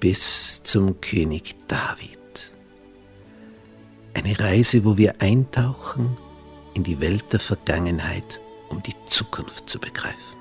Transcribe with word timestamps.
bis 0.00 0.62
zum 0.62 1.00
König 1.00 1.54
David. 1.68 2.52
Eine 4.14 4.38
Reise, 4.38 4.84
wo 4.84 4.96
wir 4.96 5.20
eintauchen 5.20 6.16
in 6.74 6.84
die 6.84 7.00
Welt 7.00 7.32
der 7.32 7.40
Vergangenheit, 7.40 8.40
um 8.68 8.82
die 8.82 8.94
Zukunft 9.06 9.68
zu 9.68 9.78
begreifen. 9.78 10.36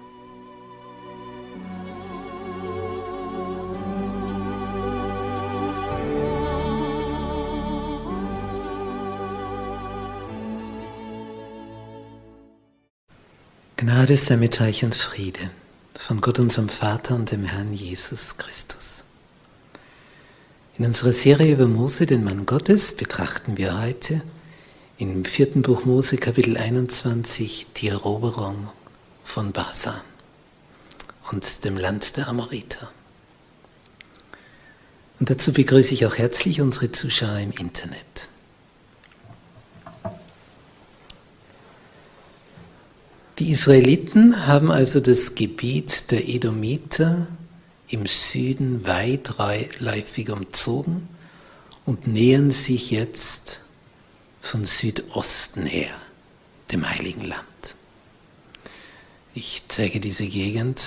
Gnade 13.77 14.17
sei 14.17 14.37
mit 14.37 14.61
euch 14.61 14.83
und 14.83 14.95
Friede 14.95 15.51
von 15.95 16.21
Gott 16.21 16.39
unserem 16.39 16.69
Vater 16.69 17.15
und 17.15 17.31
dem 17.31 17.43
Herrn 17.43 17.73
Jesus 17.73 18.37
Christus. 18.37 18.84
In 20.77 20.83
unserer 20.83 21.13
Serie 21.13 21.53
über 21.53 21.67
Mose, 21.67 22.05
den 22.05 22.25
Mann 22.25 22.45
Gottes, 22.45 22.97
betrachten 22.97 23.57
wir 23.57 23.81
heute 23.81 24.21
im 24.97 25.23
vierten 25.23 25.61
Buch 25.61 25.85
Mose, 25.85 26.17
Kapitel 26.17 26.57
21, 26.57 27.67
die 27.77 27.87
Eroberung 27.87 28.67
von 29.23 29.53
Basan 29.53 30.01
und 31.31 31.63
dem 31.63 31.77
Land 31.77 32.17
der 32.17 32.27
Amoriter. 32.27 32.91
Und 35.17 35.29
dazu 35.29 35.53
begrüße 35.53 35.93
ich 35.93 36.05
auch 36.05 36.17
herzlich 36.17 36.59
unsere 36.59 36.91
Zuschauer 36.91 37.39
im 37.39 37.51
Internet. 37.51 38.27
Die 43.39 43.49
Israeliten 43.49 44.45
haben 44.45 44.71
also 44.71 44.99
das 44.99 45.35
Gebiet 45.35 46.11
der 46.11 46.27
Edomiter 46.27 47.27
im 47.87 48.05
Süden 48.05 48.85
weitläufig 48.85 50.29
umzogen 50.29 51.07
und 51.85 52.07
nähern 52.07 52.51
sich 52.51 52.91
jetzt 52.91 53.61
von 54.41 54.65
Südosten 54.65 55.65
her 55.65 55.93
dem 56.71 56.89
Heiligen 56.89 57.25
Land. 57.25 57.43
Ich 59.33 59.63
zeige 59.67 59.99
diese 59.99 60.25
Gegend 60.25 60.81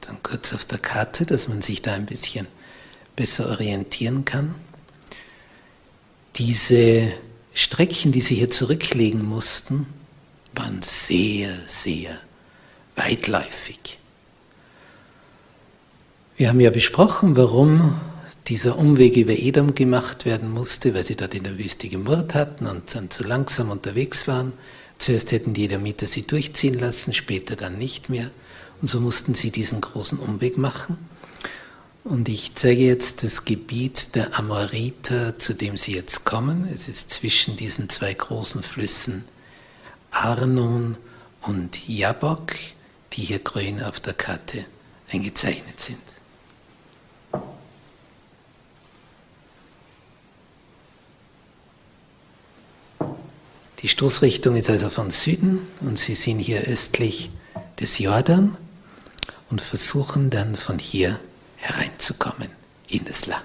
dann 0.00 0.22
kurz 0.22 0.52
auf 0.52 0.64
der 0.64 0.78
Karte, 0.78 1.26
dass 1.26 1.48
man 1.48 1.60
sich 1.60 1.82
da 1.82 1.94
ein 1.94 2.06
bisschen 2.06 2.46
besser 3.14 3.48
orientieren 3.50 4.24
kann. 4.24 4.54
Diese 6.36 7.12
Strecken, 7.54 8.12
die 8.12 8.22
sie 8.22 8.34
hier 8.34 8.50
zurücklegen 8.50 9.22
mussten, 9.24 9.86
waren 10.54 10.82
sehr, 10.82 11.54
sehr 11.66 12.18
weitläufig. 12.96 13.98
Wir 16.42 16.48
haben 16.48 16.58
ja 16.58 16.70
besprochen, 16.70 17.36
warum 17.36 17.94
dieser 18.48 18.76
Umweg 18.76 19.16
über 19.16 19.30
Edom 19.30 19.76
gemacht 19.76 20.26
werden 20.26 20.50
musste, 20.50 20.92
weil 20.92 21.04
sie 21.04 21.14
dort 21.14 21.36
in 21.36 21.44
der 21.44 21.56
Wüste 21.56 21.88
gemurrt 21.88 22.34
hatten 22.34 22.66
und 22.66 22.96
dann 22.96 23.12
zu 23.12 23.22
langsam 23.22 23.70
unterwegs 23.70 24.26
waren. 24.26 24.52
Zuerst 24.98 25.30
hätten 25.30 25.54
die 25.54 25.66
Edomiter 25.66 26.08
sie 26.08 26.26
durchziehen 26.26 26.76
lassen, 26.80 27.14
später 27.14 27.54
dann 27.54 27.78
nicht 27.78 28.10
mehr. 28.10 28.28
Und 28.80 28.88
so 28.88 28.98
mussten 28.98 29.34
sie 29.34 29.52
diesen 29.52 29.80
großen 29.80 30.18
Umweg 30.18 30.58
machen. 30.58 30.98
Und 32.02 32.28
ich 32.28 32.56
zeige 32.56 32.82
jetzt 32.82 33.22
das 33.22 33.44
Gebiet 33.44 34.16
der 34.16 34.36
Amoriter, 34.36 35.38
zu 35.38 35.52
dem 35.52 35.76
sie 35.76 35.94
jetzt 35.94 36.24
kommen. 36.24 36.68
Es 36.74 36.88
ist 36.88 37.12
zwischen 37.12 37.54
diesen 37.54 37.88
zwei 37.88 38.12
großen 38.12 38.64
Flüssen 38.64 39.22
Arnon 40.10 40.96
und 41.42 41.88
Jabok, 41.88 42.50
die 43.12 43.22
hier 43.22 43.38
grün 43.38 43.80
auf 43.80 44.00
der 44.00 44.14
Karte 44.14 44.64
eingezeichnet 45.08 45.78
sind. 45.78 46.11
Die 53.82 53.88
Stoßrichtung 53.88 54.54
ist 54.54 54.70
also 54.70 54.88
von 54.88 55.10
Süden 55.10 55.66
und 55.80 55.98
Sie 55.98 56.14
sind 56.14 56.38
hier 56.38 56.62
östlich 56.62 57.30
des 57.80 57.98
Jordan 57.98 58.56
und 59.50 59.60
versuchen 59.60 60.30
dann 60.30 60.54
von 60.54 60.78
hier 60.78 61.18
hereinzukommen 61.56 62.48
in 62.88 63.04
das 63.04 63.26
Land. 63.26 63.42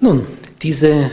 Nun, 0.00 0.26
diese 0.60 1.10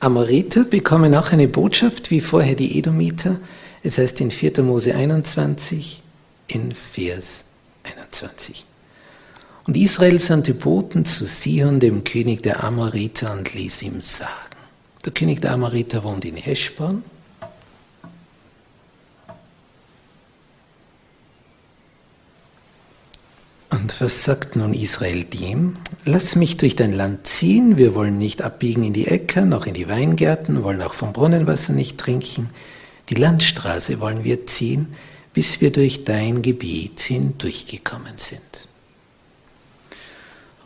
Amoriter 0.00 0.64
bekommen 0.64 1.14
auch 1.14 1.32
eine 1.32 1.48
Botschaft, 1.48 2.10
wie 2.10 2.22
vorher 2.22 2.54
die 2.54 2.78
Edomiter. 2.78 3.36
Es 3.82 3.98
heißt 3.98 4.20
in 4.22 4.30
4. 4.30 4.62
Mose 4.62 4.94
21 4.94 6.02
in 6.46 6.72
Vers 6.72 7.44
21. 7.84 8.67
Und 9.68 9.76
Israel 9.76 10.18
sandte 10.18 10.54
Boten 10.54 11.04
zu 11.04 11.26
Sihon, 11.26 11.78
dem 11.78 12.02
König 12.02 12.42
der 12.42 12.64
Amoriter, 12.64 13.34
und 13.34 13.52
ließ 13.52 13.82
ihm 13.82 14.00
sagen. 14.00 14.32
Der 15.04 15.12
König 15.12 15.42
der 15.42 15.52
Amoriter 15.52 16.04
wohnt 16.04 16.24
in 16.24 16.36
Heschbon. 16.36 17.04
Und 23.68 24.00
was 24.00 24.24
sagt 24.24 24.56
nun 24.56 24.72
Israel 24.72 25.24
dem? 25.24 25.74
Lass 26.06 26.34
mich 26.34 26.56
durch 26.56 26.74
dein 26.74 26.94
Land 26.94 27.26
ziehen, 27.26 27.76
wir 27.76 27.94
wollen 27.94 28.16
nicht 28.16 28.40
abbiegen 28.40 28.84
in 28.84 28.94
die 28.94 29.06
Äcker, 29.06 29.44
noch 29.44 29.66
in 29.66 29.74
die 29.74 29.86
Weingärten, 29.86 30.64
wollen 30.64 30.80
auch 30.80 30.94
vom 30.94 31.12
Brunnenwasser 31.12 31.74
nicht 31.74 31.98
trinken. 31.98 32.48
Die 33.10 33.16
Landstraße 33.16 34.00
wollen 34.00 34.24
wir 34.24 34.46
ziehen, 34.46 34.94
bis 35.34 35.60
wir 35.60 35.70
durch 35.70 36.06
dein 36.06 36.40
Gebiet 36.40 37.00
hindurchgekommen 37.00 38.16
sind. 38.16 38.67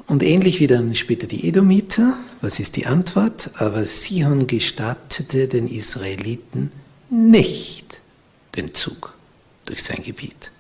Und 0.07 0.23
ähnlich 0.23 0.61
wie 0.61 0.67
dann 0.67 0.95
später 0.95 1.27
die 1.27 1.49
Edomiter, 1.49 2.17
was 2.41 2.59
ist 2.59 2.77
die 2.77 2.87
Antwort? 2.87 3.51
Aber 3.57 3.85
Sihon 3.85 4.47
gestattete 4.47 5.49
den 5.49 5.69
Israeliten 5.69 6.73
nicht 7.09 8.01
den 8.57 8.75
Zug 8.75 9.15
durch 9.65 9.83
sein 9.83 10.03
Gebiet, 10.03 10.51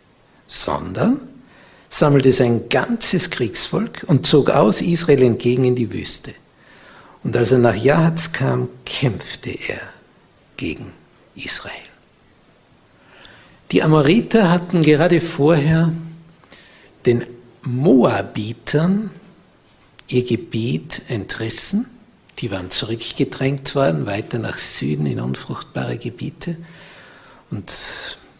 sondern 0.46 1.20
sammelte 1.88 2.32
sein 2.32 2.68
ganzes 2.68 3.30
Kriegsvolk 3.30 4.04
und 4.06 4.26
zog 4.26 4.50
aus 4.50 4.80
Israel 4.80 5.22
entgegen 5.22 5.64
in 5.64 5.74
die 5.74 5.92
Wüste. 5.92 6.32
Und 7.22 7.36
als 7.36 7.52
er 7.52 7.58
nach 7.58 7.76
Jahatz 7.76 8.32
kam, 8.32 8.68
kämpfte 8.84 9.50
er 9.50 9.80
gegen 10.56 10.92
Israel. 11.34 11.72
Die 13.70 13.82
Amoriter 13.82 14.50
hatten 14.50 14.82
gerade 14.82 15.20
vorher 15.20 15.92
den 17.06 17.24
Moabitern 17.62 19.10
ihr 20.12 20.24
Gebiet 20.24 21.02
entrissen. 21.08 21.86
Die 22.38 22.50
waren 22.50 22.70
zurückgedrängt 22.70 23.74
worden, 23.74 24.06
weiter 24.06 24.38
nach 24.38 24.58
Süden 24.58 25.06
in 25.06 25.20
unfruchtbare 25.20 25.98
Gebiete. 25.98 26.56
Und 27.50 27.72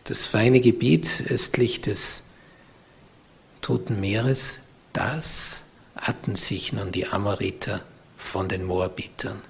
das 0.05 0.27
feine 0.27 0.61
Gebiet 0.61 1.25
östlich 1.29 1.81
des 1.81 2.25
Toten 3.61 4.01
Meeres, 4.01 4.59
das 4.93 5.63
hatten 5.97 6.35
sich 6.35 6.73
nun 6.73 6.91
die 6.91 7.07
Amoriter 7.07 7.81
von 8.17 8.49
den 8.49 8.65
Moabitern 8.65 9.41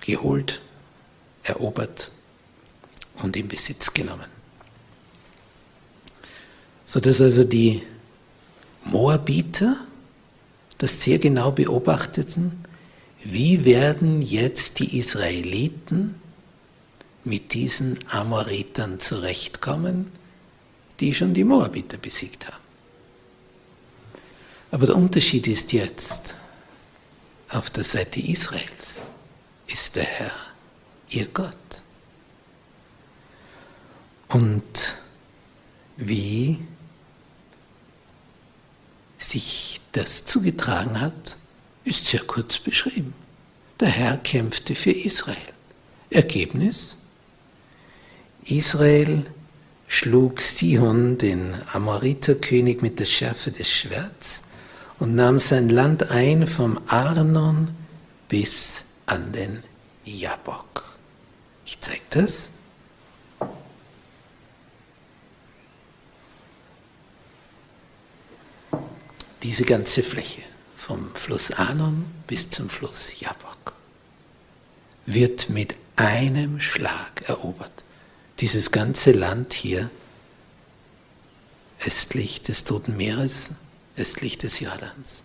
geholt, 0.00 0.60
erobert 1.42 2.10
und 3.22 3.36
in 3.36 3.48
Besitz 3.48 3.92
genommen. 3.92 4.30
Sodass 6.86 7.20
also 7.20 7.44
die 7.44 7.82
Moabiter 8.84 9.76
das 10.84 11.00
sehr 11.00 11.18
genau 11.18 11.50
beobachteten, 11.50 12.62
wie 13.24 13.64
werden 13.64 14.20
jetzt 14.20 14.80
die 14.80 14.98
Israeliten 14.98 16.14
mit 17.24 17.54
diesen 17.54 17.98
Amoritern 18.10 19.00
zurechtkommen, 19.00 20.12
die 21.00 21.14
schon 21.14 21.32
die 21.32 21.44
Moabiter 21.44 21.96
besiegt 21.96 22.46
haben. 22.46 22.62
Aber 24.72 24.84
der 24.84 24.96
Unterschied 24.96 25.46
ist 25.46 25.72
jetzt, 25.72 26.34
auf 27.48 27.70
der 27.70 27.84
Seite 27.84 28.20
Israels 28.20 29.00
ist 29.66 29.96
der 29.96 30.04
Herr 30.04 30.32
ihr 31.08 31.26
Gott. 31.32 31.54
Und 34.28 34.96
wie 35.96 36.60
sich 39.30 39.80
das 39.92 40.24
zugetragen 40.24 41.00
hat, 41.00 41.36
ist 41.84 42.06
sehr 42.06 42.20
kurz 42.20 42.58
beschrieben. 42.58 43.14
Der 43.80 43.88
Herr 43.88 44.16
kämpfte 44.18 44.74
für 44.74 44.92
Israel. 44.92 45.36
Ergebnis? 46.10 46.96
Israel 48.44 49.24
schlug 49.88 50.40
Sihon, 50.40 51.18
den 51.18 51.54
Amoriterkönig, 51.72 52.82
mit 52.82 52.98
der 53.00 53.04
Schärfe 53.04 53.50
des 53.50 53.70
Schwerts 53.70 54.44
und 54.98 55.14
nahm 55.14 55.38
sein 55.38 55.68
Land 55.68 56.10
ein 56.10 56.46
vom 56.46 56.80
Arnon 56.86 57.68
bis 58.28 58.84
an 59.06 59.32
den 59.32 59.62
Jabok. 60.04 60.84
Ich 61.66 61.80
zeige 61.80 62.02
das. 62.10 62.50
Diese 69.44 69.64
ganze 69.64 70.02
Fläche 70.02 70.40
vom 70.74 71.14
Fluss 71.14 71.50
Arnon 71.50 72.06
bis 72.26 72.48
zum 72.48 72.70
Fluss 72.70 73.20
Jabok 73.20 73.74
wird 75.04 75.50
mit 75.50 75.74
einem 75.96 76.60
Schlag 76.60 77.28
erobert. 77.28 77.84
Dieses 78.40 78.70
ganze 78.70 79.12
Land 79.12 79.52
hier 79.52 79.90
östlich 81.86 82.42
des 82.42 82.64
Toten 82.64 82.96
Meeres, 82.96 83.50
östlich 83.98 84.38
des 84.38 84.60
Jordans. 84.60 85.24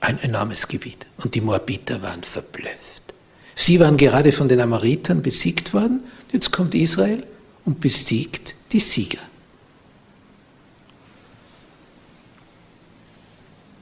Ein 0.00 0.18
enormes 0.20 0.66
Gebiet. 0.66 1.06
Und 1.18 1.34
die 1.34 1.42
Moabiter 1.42 2.00
waren 2.00 2.22
verblüfft. 2.22 3.12
Sie 3.54 3.78
waren 3.80 3.98
gerade 3.98 4.32
von 4.32 4.48
den 4.48 4.60
Amoritern 4.60 5.20
besiegt 5.20 5.74
worden. 5.74 6.04
Jetzt 6.32 6.52
kommt 6.52 6.74
Israel 6.74 7.26
und 7.66 7.80
besiegt 7.80 8.54
die 8.72 8.80
Sieger. 8.80 9.20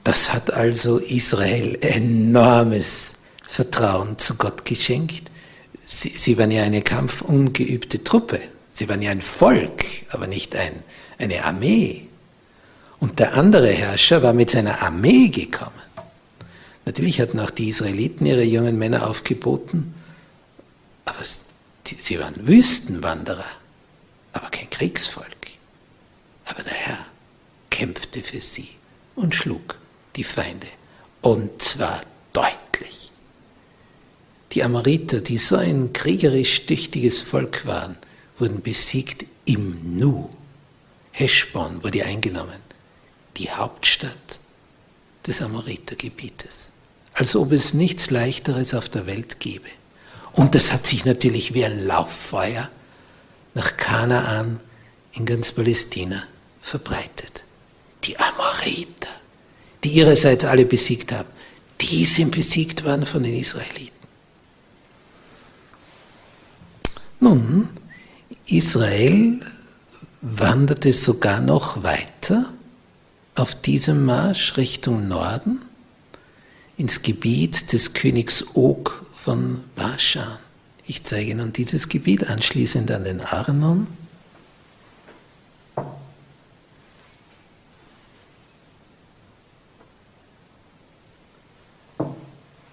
Das 0.09 0.33
hat 0.33 0.48
also 0.59 0.97
Israel 0.97 1.77
enormes 1.79 3.13
Vertrauen 3.47 4.19
zu 4.19 4.35
Gott 4.35 4.65
geschenkt. 4.65 5.31
Sie, 5.85 6.09
sie 6.09 6.37
waren 6.37 6.51
ja 6.51 6.63
eine 6.63 6.81
kampfungeübte 6.81 8.03
Truppe. 8.03 8.41
Sie 8.73 8.89
waren 8.89 9.01
ja 9.01 9.11
ein 9.11 9.21
Volk, 9.21 9.85
aber 10.09 10.27
nicht 10.27 10.57
ein, 10.57 10.73
eine 11.17 11.45
Armee. 11.45 12.07
Und 12.99 13.19
der 13.19 13.35
andere 13.35 13.69
Herrscher 13.69 14.21
war 14.21 14.33
mit 14.33 14.51
seiner 14.51 14.81
Armee 14.81 15.29
gekommen. 15.29 15.71
Natürlich 16.85 17.21
hatten 17.21 17.39
auch 17.39 17.51
die 17.51 17.69
Israeliten 17.69 18.25
ihre 18.25 18.43
jungen 18.43 18.77
Männer 18.77 19.07
aufgeboten, 19.07 19.93
aber 21.05 21.23
sie 21.23 22.19
waren 22.19 22.35
Wüstenwanderer, 22.45 23.45
aber 24.33 24.49
kein 24.49 24.69
Kriegsvolk. 24.69 25.27
Aber 26.43 26.63
der 26.63 26.73
Herr 26.73 27.05
kämpfte 27.69 28.21
für 28.21 28.41
sie 28.41 28.67
und 29.15 29.35
schlug 29.35 29.79
die 30.15 30.23
Feinde. 30.23 30.67
Und 31.21 31.61
zwar 31.61 32.01
deutlich. 32.33 33.11
Die 34.51 34.63
Amoriter, 34.63 35.21
die 35.21 35.37
so 35.37 35.57
ein 35.57 35.93
kriegerisch 35.93 36.65
tüchtiges 36.65 37.21
Volk 37.21 37.65
waren, 37.65 37.97
wurden 38.37 38.61
besiegt 38.61 39.25
im 39.45 39.97
Nu. 39.97 40.29
Heschbon 41.11 41.83
wurde 41.83 42.05
eingenommen, 42.05 42.59
die 43.37 43.51
Hauptstadt 43.51 44.39
des 45.27 45.41
Amoritergebietes. 45.41 46.71
Als 47.13 47.35
ob 47.35 47.51
es 47.51 47.73
nichts 47.73 48.11
Leichteres 48.11 48.73
auf 48.73 48.87
der 48.89 49.05
Welt 49.05 49.39
gäbe. 49.39 49.67
Und 50.31 50.55
das 50.55 50.71
hat 50.71 50.87
sich 50.87 51.05
natürlich 51.05 51.53
wie 51.53 51.65
ein 51.65 51.85
Lauffeuer 51.85 52.69
nach 53.53 53.77
Kanaan 53.77 54.59
in 55.13 55.25
ganz 55.25 55.51
Palästina 55.51 56.23
verbreitet. 56.61 57.43
Die 58.05 58.17
Amoriter 58.17 58.98
die 59.83 59.89
ihrerseits 59.89 60.45
alle 60.45 60.65
besiegt 60.65 61.11
haben, 61.11 61.29
die 61.81 62.05
sind 62.05 62.31
besiegt 62.31 62.83
worden 62.83 63.05
von 63.05 63.23
den 63.23 63.35
Israeliten. 63.35 63.97
Nun, 67.21 67.69
Israel 68.45 69.39
wanderte 70.21 70.93
sogar 70.93 71.39
noch 71.39 71.83
weiter 71.83 72.51
auf 73.35 73.61
diesem 73.61 74.05
Marsch 74.05 74.57
Richtung 74.57 75.07
Norden 75.07 75.61
ins 76.77 77.01
Gebiet 77.01 77.71
des 77.73 77.93
Königs 77.93 78.43
Og 78.55 79.05
von 79.15 79.63
Baschan. 79.75 80.39
Ich 80.85 81.03
zeige 81.03 81.35
nun 81.35 81.53
dieses 81.53 81.87
Gebiet 81.89 82.27
anschließend 82.27 82.89
an 82.91 83.03
den 83.03 83.21
Arnon. 83.21 83.87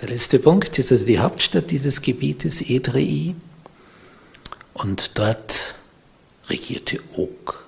Der 0.01 0.09
letzte 0.09 0.39
Punkt 0.39 0.79
ist 0.79 0.93
also 0.93 1.07
die 1.07 1.19
Hauptstadt 1.19 1.71
dieses 1.71 2.03
Gebietes, 2.03 2.61
Edrei. 2.61 3.35
Und 4.75 5.19
dort 5.19 5.75
regierte 6.49 7.01
Og 7.17 7.65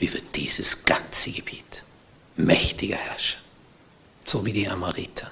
über 0.00 0.18
dieses 0.34 0.84
ganze 0.84 1.30
Gebiet. 1.30 1.82
Mächtiger 2.36 2.96
Herrscher. 2.96 3.38
So 4.26 4.44
wie 4.44 4.52
die 4.52 4.68
Amariter. 4.68 5.30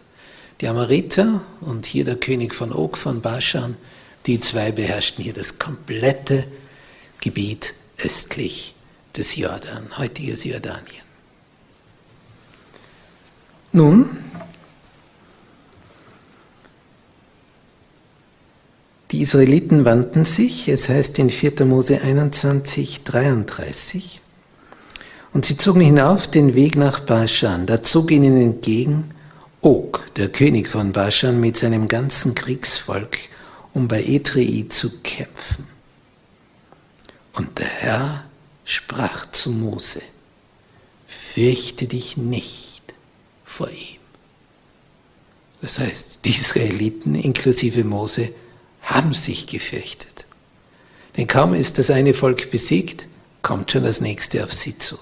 Die 0.61 0.69
Amariter 0.69 1.43
und 1.61 1.85
hier 1.85 2.05
der 2.05 2.17
König 2.17 2.55
von 2.55 2.73
Og 2.73 2.97
von 2.97 3.21
Baschan, 3.21 3.77
die 4.25 4.41
zwei 4.41 4.73
beherrschten 4.73 5.23
hier 5.23 5.35
das 5.35 5.59
komplette 5.59 6.47
Gebiet 7.21 7.75
östlich 7.99 8.75
des 9.15 9.37
Jordan, 9.37 9.99
heutiges 9.99 10.45
Jordanien. 10.45 11.05
Nun, 13.73 14.17
Die 19.17 19.23
Israeliten 19.23 19.87
wandten 19.87 20.27
sich, 20.27 20.69
es 20.69 20.91
heißt 20.91 21.19
in 21.19 21.31
4. 21.31 21.65
Mose 21.65 22.03
21, 22.03 23.03
33, 23.03 24.21
und 25.33 25.47
sie 25.47 25.57
zogen 25.57 25.81
hinauf 25.81 26.27
den 26.29 26.55
Weg 26.55 26.77
nach 26.77 27.01
Baschan. 27.01 27.65
Da 27.65 27.83
zog 27.83 28.11
ihnen 28.11 28.39
entgegen 28.39 29.15
Og, 29.63 30.05
der 30.17 30.29
König 30.29 30.69
von 30.69 30.93
Baschan, 30.93 31.41
mit 31.41 31.57
seinem 31.57 31.89
ganzen 31.89 32.35
Kriegsvolk, 32.35 33.17
um 33.73 33.89
bei 33.89 34.05
Edrei 34.05 34.67
zu 34.69 35.01
kämpfen. 35.01 35.67
Und 37.33 37.59
der 37.59 37.69
Herr 37.69 38.25
sprach 38.67 39.31
zu 39.31 39.51
Mose, 39.51 40.03
fürchte 41.07 41.87
dich 41.87 42.19
nicht 42.19 42.93
vor 43.47 43.71
ihm. 43.71 43.99
Das 45.63 45.79
heißt, 45.79 46.27
die 46.27 46.33
Israeliten 46.33 47.15
inklusive 47.15 47.83
Mose 47.83 48.29
haben 48.87 49.15
sich 49.15 49.47
gefürchtet. 49.47 50.27
Denn 51.17 51.27
kaum 51.27 51.55
ist 51.55 51.79
das 51.79 51.91
eine 51.91 52.15
Volk 52.15 52.51
besiegt, 52.51 53.07
kommt 53.43 53.71
schon 53.71 53.85
das 53.85 54.01
nächste 54.01 54.43
auf 54.45 54.53
sie 54.53 54.79
zu. 54.79 54.99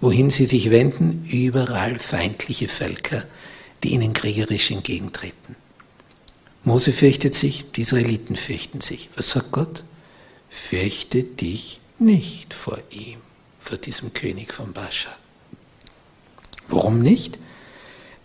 Wohin 0.00 0.30
sie 0.30 0.44
sich 0.44 0.70
wenden, 0.70 1.26
überall 1.30 1.98
feindliche 1.98 2.68
Völker, 2.68 3.24
die 3.82 3.92
ihnen 3.92 4.12
kriegerisch 4.12 4.70
entgegentreten. 4.70 5.56
Mose 6.64 6.92
fürchtet 6.92 7.34
sich, 7.34 7.70
die 7.72 7.82
Israeliten 7.82 8.36
fürchten 8.36 8.80
sich. 8.80 9.08
Was 9.16 9.30
sagt 9.30 9.52
Gott? 9.52 9.84
Fürchte 10.48 11.22
dich 11.22 11.80
nicht 11.98 12.54
vor 12.54 12.78
ihm, 12.90 13.18
vor 13.60 13.76
diesem 13.76 14.12
König 14.14 14.52
von 14.52 14.72
Bascha. 14.72 15.14
Warum 16.68 17.00
nicht? 17.00 17.38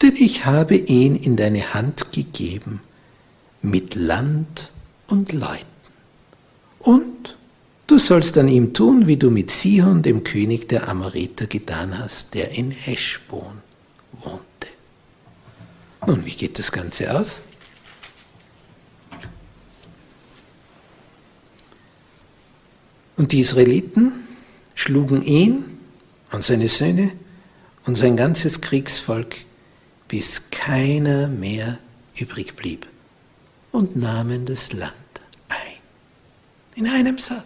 Denn 0.02 0.16
ich 0.16 0.46
habe 0.46 0.76
ihn 0.76 1.16
in 1.16 1.36
deine 1.36 1.74
Hand 1.74 2.14
gegeben, 2.14 2.82
mit 3.62 3.96
Land 3.96 4.72
und 5.08 5.34
Leuten. 5.34 5.66
Und 6.80 7.36
du 7.88 7.98
sollst 7.98 8.38
an 8.38 8.48
ihm 8.48 8.74
tun, 8.74 9.08
wie 9.08 9.18
du 9.18 9.30
mit 9.30 9.52
Sihon, 9.52 10.02
dem 10.02 10.24
König 10.24 10.70
der 10.70 10.88
Amoriter, 10.88 11.48
getan 11.48 11.98
hast, 12.00 12.34
der 12.36 12.52
in 12.52 12.72
Heschbon 12.72 13.62
wohnte. 14.24 14.44
Nun, 16.08 16.26
wie 16.26 16.36
geht 16.36 16.58
das 16.58 16.72
Ganze 16.72 17.18
aus? 17.18 17.42
Und 23.18 23.34
die 23.34 23.42
Israeliten 23.42 24.14
schlugen 24.76 25.22
ihn 25.22 25.66
und 26.32 26.42
seine 26.42 26.70
Söhne 26.70 27.12
und 27.86 27.96
sein 27.96 28.16
ganzes 28.16 28.62
Kriegsvolk, 28.62 29.36
bis 30.08 30.52
keiner 30.52 31.28
mehr 31.28 31.80
übrig 32.18 32.56
blieb, 32.56 32.88
und 33.72 33.96
nahmen 33.96 34.46
das 34.46 34.74
Land 34.74 34.94
ein. 35.48 35.78
In 36.76 36.88
einem 36.88 37.18
Satz. 37.18 37.44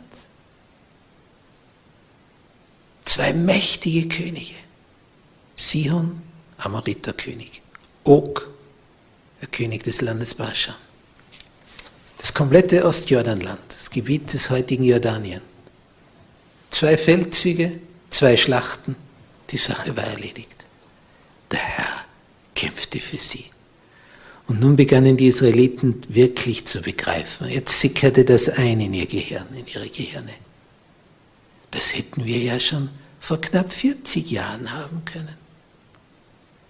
Zwei 3.03 3.33
mächtige 3.33 4.07
Könige. 4.07 4.55
Sihon, 5.55 6.21
Amoriterkönig. 6.57 7.61
Og, 8.03 8.41
der 9.41 9.47
König 9.49 9.83
des 9.83 10.01
Landes 10.01 10.33
Baschan. 10.35 10.75
Das 12.17 12.33
komplette 12.33 12.85
Ostjordanland, 12.85 13.59
das 13.67 13.89
Gebiet 13.89 14.31
des 14.31 14.49
heutigen 14.49 14.85
Jordanien. 14.85 15.41
Zwei 16.69 16.97
Feldzüge, 16.97 17.79
zwei 18.09 18.37
Schlachten, 18.37 18.95
die 19.49 19.57
Sache 19.57 19.95
war 19.95 20.05
erledigt. 20.05 20.55
Der 21.51 21.59
Herr 21.59 22.05
kämpfte 22.55 22.99
für 22.99 23.19
sie. 23.19 23.52
Und 24.47 24.59
nun 24.59 24.75
begannen 24.75 25.15
die 25.15 25.27
Israeliten 25.27 26.01
wirklich 26.09 26.65
zu 26.65 26.81
begreifen. 26.81 27.47
Jetzt 27.47 27.79
sickerte 27.79 28.25
das 28.25 28.49
ein 28.49 28.79
in 28.81 28.93
ihr 28.93 29.05
Gehirn, 29.05 29.47
in 29.57 29.65
ihre 29.67 29.87
Gehirne. 29.87 30.33
Das 31.71 31.95
hätten 31.95 32.25
wir 32.25 32.37
ja 32.37 32.59
schon 32.59 32.89
vor 33.19 33.39
knapp 33.39 33.71
40 33.71 34.29
Jahren 34.29 34.73
haben 34.73 35.03
können. 35.05 35.37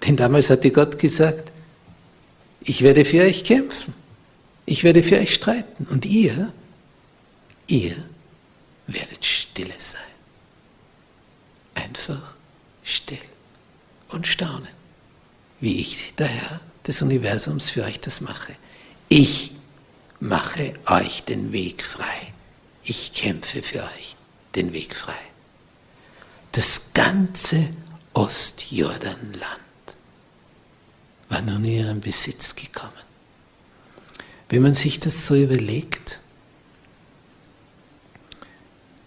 Denn 0.06 0.16
damals 0.16 0.50
hatte 0.50 0.70
Gott 0.70 1.00
gesagt, 1.00 1.52
ich 2.62 2.82
werde 2.84 3.06
für 3.06 3.24
euch 3.24 3.44
kämpfen, 3.44 3.94
ich 4.66 4.84
werde 4.84 5.02
für 5.04 5.18
euch 5.18 5.34
streiten 5.34 5.88
und 5.90 6.06
ihr, 6.06 6.54
ihr 7.68 7.96
werdet 8.88 9.26
stille 9.26 9.74
sein. 9.78 10.02
Einfach 11.74 12.36
still 12.84 13.18
und 14.10 14.28
staunen, 14.28 14.68
wie 15.60 15.80
ich, 15.80 16.14
der 16.18 16.28
Herr 16.28 16.62
des 16.88 17.02
Universums, 17.02 17.70
für 17.70 17.84
euch 17.84 18.00
das 18.00 18.22
mache. 18.22 18.56
Ich 19.10 19.52
mache 20.20 20.74
euch 20.86 21.24
den 21.24 21.52
Weg 21.52 21.84
frei. 21.84 22.34
Ich 22.84 23.14
kämpfe 23.14 23.62
für 23.62 23.84
euch 23.84 24.16
den 24.56 24.74
Weg 24.74 24.96
frei. 24.96 25.20
Das 26.52 26.94
ganze 26.94 27.70
Ostjordanland 28.14 29.60
war 31.30 31.42
nun 31.42 31.66
in 31.66 31.72
ihren 31.72 32.02
Besitz 32.02 32.56
gekommen. 32.56 32.92
Wenn 34.50 34.62
man 34.62 34.74
sich 34.74 35.00
das 35.00 35.26
so 35.26 35.36
überlegt, 35.36 36.20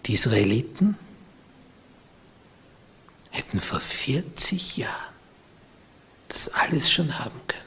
die 0.05 0.13
Israeliten 0.13 0.97
hätten 3.29 3.61
vor 3.61 3.79
40 3.79 4.77
Jahren 4.77 5.13
das 6.27 6.49
alles 6.49 6.91
schon 6.91 7.17
haben 7.19 7.39
können. 7.47 7.66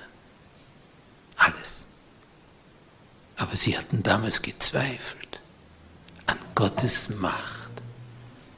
Alles. 1.54 1.86
Aber 3.36 3.56
sie 3.56 3.76
hatten 3.76 4.02
damals 4.02 4.42
gezweifelt 4.42 5.40
an 6.26 6.38
Gottes 6.54 7.08
Macht, 7.10 7.70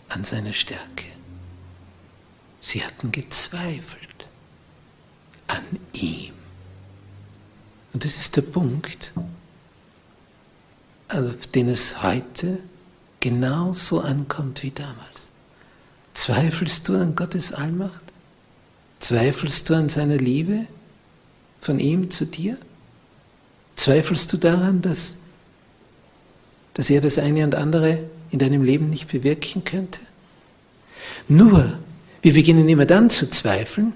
an 0.08 0.24
seiner 0.24 0.52
Stärke. 0.52 1.06
Sie 2.60 2.84
hatten 2.84 3.12
gezweifelt 3.12 4.26
an 5.46 5.64
ihm. 5.92 6.32
Und 7.92 8.04
das 8.04 8.16
ist 8.16 8.36
der 8.36 8.42
Punkt, 8.42 9.12
auf 11.08 11.46
den 11.48 11.68
es 11.68 12.02
heute 12.02 12.58
genauso 13.20 14.00
ankommt 14.00 14.62
wie 14.62 14.70
damals. 14.70 15.30
Zweifelst 16.14 16.88
du 16.88 16.96
an 16.96 17.14
Gottes 17.14 17.52
Allmacht? 17.52 18.02
Zweifelst 18.98 19.68
du 19.68 19.74
an 19.74 19.88
seiner 19.88 20.16
Liebe 20.16 20.66
von 21.60 21.78
ihm 21.78 22.10
zu 22.10 22.26
dir? 22.26 22.58
Zweifelst 23.76 24.32
du 24.32 24.36
daran, 24.36 24.82
dass, 24.82 25.18
dass 26.74 26.90
er 26.90 27.00
das 27.00 27.18
eine 27.18 27.44
und 27.44 27.54
andere 27.54 28.00
in 28.30 28.38
deinem 28.38 28.62
Leben 28.62 28.90
nicht 28.90 29.08
bewirken 29.08 29.64
könnte? 29.64 30.00
Nur, 31.28 31.78
wir 32.20 32.32
beginnen 32.32 32.68
immer 32.68 32.86
dann 32.86 33.10
zu 33.10 33.28
zweifeln, 33.30 33.92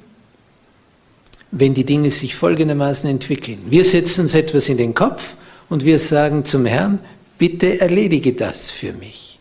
wenn 1.50 1.74
die 1.74 1.84
Dinge 1.84 2.10
sich 2.10 2.34
folgendermaßen 2.34 3.08
entwickeln. 3.08 3.64
Wir 3.68 3.84
setzen 3.84 4.22
uns 4.22 4.34
etwas 4.34 4.68
in 4.68 4.76
den 4.76 4.94
Kopf 4.94 5.36
und 5.68 5.84
wir 5.84 5.98
sagen 5.98 6.44
zum 6.44 6.66
Herrn, 6.66 6.98
bitte 7.38 7.80
erledige 7.80 8.32
das 8.32 8.70
für 8.70 8.92
mich. 8.92 9.38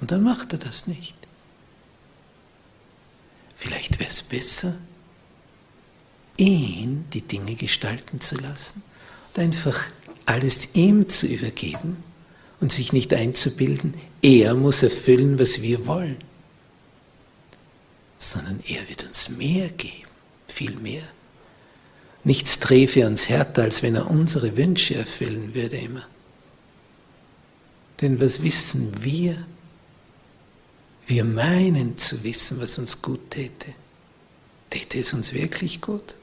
Und 0.00 0.10
dann 0.10 0.22
macht 0.22 0.52
er 0.52 0.58
das 0.58 0.86
nicht. 0.86 1.14
Vielleicht 3.56 3.98
wäre 3.98 4.10
es 4.10 4.22
besser, 4.22 4.76
ihn 6.36 7.06
die 7.12 7.22
Dinge 7.22 7.54
gestalten 7.54 8.20
zu 8.20 8.36
lassen 8.36 8.82
einfach 9.38 9.84
alles 10.24 10.74
ihm 10.74 11.08
zu 11.08 11.26
übergeben 11.26 12.02
und 12.60 12.72
sich 12.72 12.92
nicht 12.92 13.14
einzubilden, 13.14 13.94
er 14.22 14.54
muss 14.54 14.82
erfüllen, 14.82 15.38
was 15.38 15.62
wir 15.62 15.86
wollen, 15.86 16.16
sondern 18.18 18.60
er 18.66 18.88
wird 18.88 19.04
uns 19.04 19.28
mehr 19.30 19.68
geben, 19.68 20.08
viel 20.48 20.72
mehr. 20.76 21.02
Nichts 22.24 22.58
träfe 22.58 23.06
uns 23.06 23.28
härter, 23.28 23.62
als 23.62 23.82
wenn 23.82 23.94
er 23.94 24.10
unsere 24.10 24.56
Wünsche 24.56 24.96
erfüllen 24.96 25.54
würde 25.54 25.76
immer. 25.76 26.04
Denn 28.00 28.20
was 28.20 28.42
wissen 28.42 28.92
wir? 29.04 29.36
Wir 31.06 31.24
meinen 31.24 31.96
zu 31.96 32.24
wissen, 32.24 32.60
was 32.60 32.78
uns 32.78 33.00
gut 33.00 33.30
täte. 33.30 33.72
Täte 34.70 34.98
es 34.98 35.12
uns 35.12 35.32
wirklich 35.32 35.80
gut? 35.80 36.16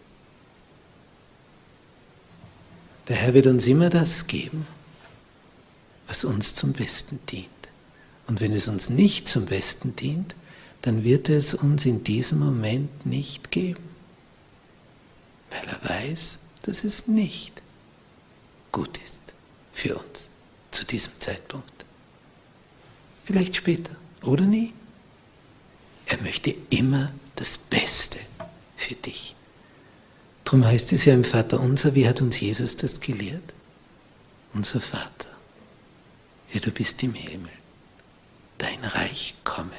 Der 3.08 3.18
Herr 3.18 3.34
wird 3.34 3.48
uns 3.48 3.68
immer 3.68 3.90
das 3.90 4.28
geben, 4.28 4.66
was 6.08 6.24
uns 6.24 6.54
zum 6.54 6.74
Besten 6.74 7.20
dient. 7.30 7.50
Und 8.28 8.40
wenn 8.40 8.54
es 8.54 8.68
uns 8.68 8.90
nicht 8.90 9.28
zum 9.28 9.46
Besten 9.46 9.96
dient, 9.96 10.36
dann 10.82 11.04
wird 11.04 11.30
er 11.30 11.38
es 11.38 11.54
uns 11.54 11.86
in 11.86 12.04
diesem 12.04 12.40
Moment 12.40 13.06
nicht 13.06 13.52
geben, 13.52 13.84
weil 15.50 15.68
er 15.68 15.90
weiß, 15.90 16.40
dass 16.64 16.84
es 16.84 17.08
nicht 17.08 17.62
gut 18.72 18.98
ist 19.06 19.34
für 19.72 19.96
uns 19.96 20.30
zu 20.72 20.86
diesem 20.86 21.14
Zeitpunkt. 21.20 21.86
Vielleicht 23.26 23.56
später 23.56 23.92
oder 24.22 24.46
nie. 24.46 24.74
Er 26.06 26.22
möchte 26.22 26.54
immer 26.70 27.12
das 27.36 27.58
Beste 27.58 28.20
für 28.76 28.96
dich. 28.96 29.36
Darum 30.54 30.68
heißt 30.68 30.94
es 30.94 31.06
ja 31.06 31.16
im 31.16 31.24
Vater 31.24 31.60
unser, 31.60 31.96
wie 31.96 32.08
hat 32.08 32.22
uns 32.22 32.40
Jesus 32.40 32.78
das 32.78 33.00
gelehrt? 33.00 33.56
Unser 34.54 34.80
Vater, 34.80 35.28
ja 36.54 36.60
du 36.60 36.70
bist 36.70 37.02
im 37.02 37.16
Himmel, 37.16 37.50
dein 38.60 38.78
Reich 38.84 39.34
komme, 39.44 39.72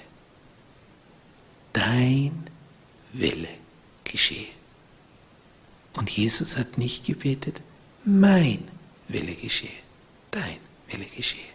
dein 1.72 2.48
Wille 3.12 3.46
geschehe. 4.02 4.48
Und 5.92 6.10
Jesus 6.10 6.56
hat 6.56 6.76
nicht 6.76 7.06
gebetet, 7.06 7.60
mein 8.04 8.64
Wille 9.06 9.34
geschehe, 9.34 9.70
dein 10.32 10.56
Wille 10.88 11.06
geschehe. 11.06 11.52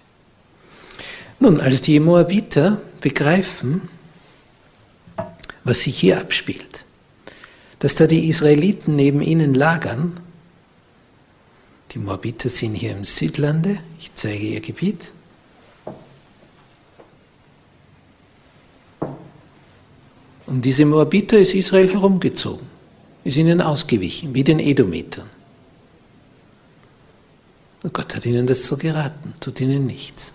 Nun, 1.42 1.60
als 1.60 1.82
die 1.82 2.00
Moabiter 2.00 2.82
begreifen, 3.02 3.82
was 5.66 5.82
sich 5.82 6.00
hier 6.00 6.22
abspielt, 6.22 6.86
dass 7.79 7.95
da 7.95 8.07
die 8.07 8.27
Israeliten 8.27 8.95
neben 8.95 9.21
ihnen 9.21 9.53
lagern, 9.53 10.19
die 11.91 12.00
Moabiter 12.00 12.50
sind 12.50 12.75
hier 12.75 12.91
im 12.91 13.05
Südlande, 13.05 13.77
ich 14.00 14.13
zeige 14.15 14.45
ihr 14.45 14.62
Gebiet, 14.62 15.07
Um 20.50 20.63
diese 20.63 20.83
Moabiter 20.83 21.38
ist 21.38 21.53
Israel 21.53 21.93
herumgezogen, 21.93 22.65
ist 23.24 23.38
ihnen 23.38 23.62
ausgewichen, 23.62 24.33
wie 24.33 24.43
den 24.43 24.57
Edometern. 24.57 25.29
Und 27.83 27.93
Gott 27.93 28.15
hat 28.15 28.25
ihnen 28.25 28.48
das 28.48 28.65
so 28.65 28.75
geraten, 28.75 29.36
tut 29.39 29.62
ihnen 29.62 29.86
nichts. 29.86 30.33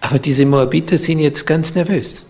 Aber 0.00 0.20
diese 0.20 0.46
Moabiter 0.46 0.96
sind 0.98 1.18
jetzt 1.18 1.48
ganz 1.48 1.74
nervös, 1.74 2.26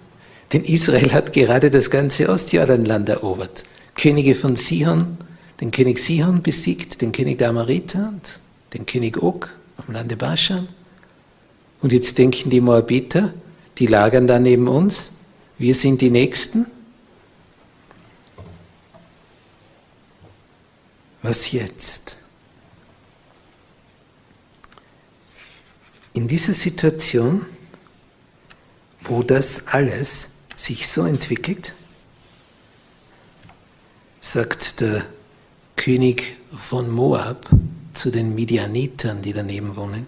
denn 0.53 0.65
Israel 0.65 1.13
hat 1.13 1.33
gerade 1.33 1.71
das 1.71 1.91
ganze 1.91 2.29
Ostjordanland 2.29 3.09
erobert. 3.09 3.65
Könige 3.95 4.35
von 4.35 4.57
Sihon, 4.57 5.19
den 5.61 5.71
König 5.71 5.99
Sihon 5.99 6.43
besiegt, 6.43 7.01
den 7.01 7.13
König 7.13 7.39
der 7.39 7.49
Amariter 7.49 8.09
und 8.13 8.41
den 8.75 8.87
König 8.87 9.23
Og 9.23 9.49
am 9.79 9.93
Lande 9.93 10.17
Baschan. 10.17 10.69
Und 11.81 11.93
jetzt 11.93 12.19
denken 12.19 12.51
die 12.51 12.61
Moabiter, 12.61 13.33
die 13.79 13.87
lagern 13.87 14.27
da 14.27 14.39
neben 14.39 14.69
uns, 14.69 15.13
wir 15.59 15.75
sind 15.75 16.01
die 16.01 16.11
Nächsten. 16.11 16.67
Was 21.23 21.53
jetzt? 21.53 22.17
In 26.15 26.29
dieser 26.29 26.53
Situation 26.53 27.47
wo 29.09 29.23
das 29.23 29.69
alles 29.69 30.29
sich 30.57 30.89
so 30.89 31.05
entwickelt, 31.05 31.75
sagt 34.21 34.81
der 34.81 35.05
König 35.77 36.37
von 36.53 36.91
Moab 36.91 37.49
zu 37.93 38.11
den 38.11 38.35
Midianitern, 38.35 39.23
die 39.23 39.33
daneben 39.33 39.77
wohnen, 39.77 40.07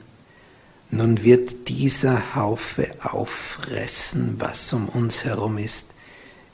nun 0.90 1.22
wird 1.22 1.68
dieser 1.68 2.34
Haufe 2.34 2.86
auffressen, 3.02 4.36
was 4.38 4.72
um 4.72 4.88
uns 4.88 5.24
herum 5.24 5.58
ist, 5.58 5.94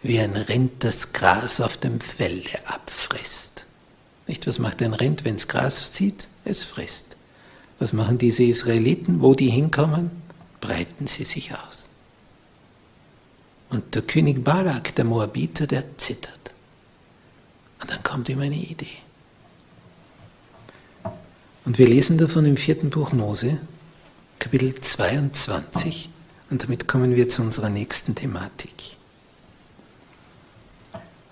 wie 0.02 0.18
ein 0.18 0.36
Rind 0.36 0.82
das 0.82 1.12
Gras 1.12 1.60
auf 1.60 1.76
dem 1.76 2.00
Felde 2.00 2.58
abfrisst. 2.66 3.64
Nicht, 4.26 4.46
was 4.46 4.58
macht 4.58 4.82
ein 4.82 4.92
Rind, 4.92 5.24
wenn 5.24 5.36
es 5.36 5.48
Gras 5.48 5.94
sieht? 5.94 6.26
Es 6.44 6.64
frisst. 6.64 7.16
Was 7.78 7.92
machen 7.92 8.18
diese 8.18 8.42
Israeliten? 8.42 9.22
Wo 9.22 9.34
die 9.34 9.50
hinkommen, 9.50 10.10
breiten 10.60 11.06
sie 11.06 11.24
sich 11.24 11.52
aus. 11.52 11.88
Und 13.75 13.97
der 13.97 14.02
König 14.02 14.45
Balak, 14.45 14.95
der 14.95 15.04
Moabiter, 15.04 15.66
der 15.66 15.83
zittert. 15.99 16.52
Und 17.81 17.90
dann 17.90 18.04
kommt 18.04 18.28
ihm 18.28 18.38
eine 18.38 18.54
Idee. 18.54 18.87
Und 21.64 21.76
wir 21.78 21.88
lesen 21.88 22.16
davon 22.16 22.45
im 22.45 22.57
vierten 22.57 22.90
Buch 22.90 23.11
Mose, 23.11 23.59
Kapitel 24.38 24.81
22, 24.81 26.09
und 26.50 26.62
damit 26.62 26.87
kommen 26.87 27.16
wir 27.16 27.28
zu 27.28 27.43
unserer 27.43 27.69
nächsten 27.69 28.14
Thematik. 28.14 28.97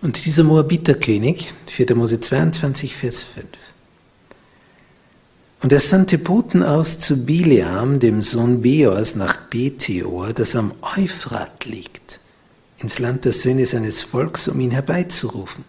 Und 0.01 0.25
dieser 0.25 0.43
Moabiterkönig, 0.43 1.55
4. 1.67 1.95
Mose 1.95 2.21
22, 2.21 2.97
Vers 2.97 3.23
5. 3.23 3.47
Und 5.63 5.73
er 5.73 5.79
sandte 5.79 6.19
Boten 6.19 6.65
aus 6.65 6.99
zu 6.99 7.25
Bileam, 7.25 8.01
dem 8.01 8.21
Sohn 8.21 8.63
Beors, 8.63 9.15
nach 9.15 9.37
Betheor, 9.43 10.33
das 10.33 10.57
am 10.57 10.73
Euphrat 10.97 11.67
liegt, 11.67 12.19
ins 12.83 12.99
Land 12.99 13.25
der 13.25 13.33
Söhne 13.33 13.67
seines 13.67 14.03
Volks, 14.03 14.49
um 14.49 14.61
ihn 14.61 14.71
herbeizurufen, 14.71 15.65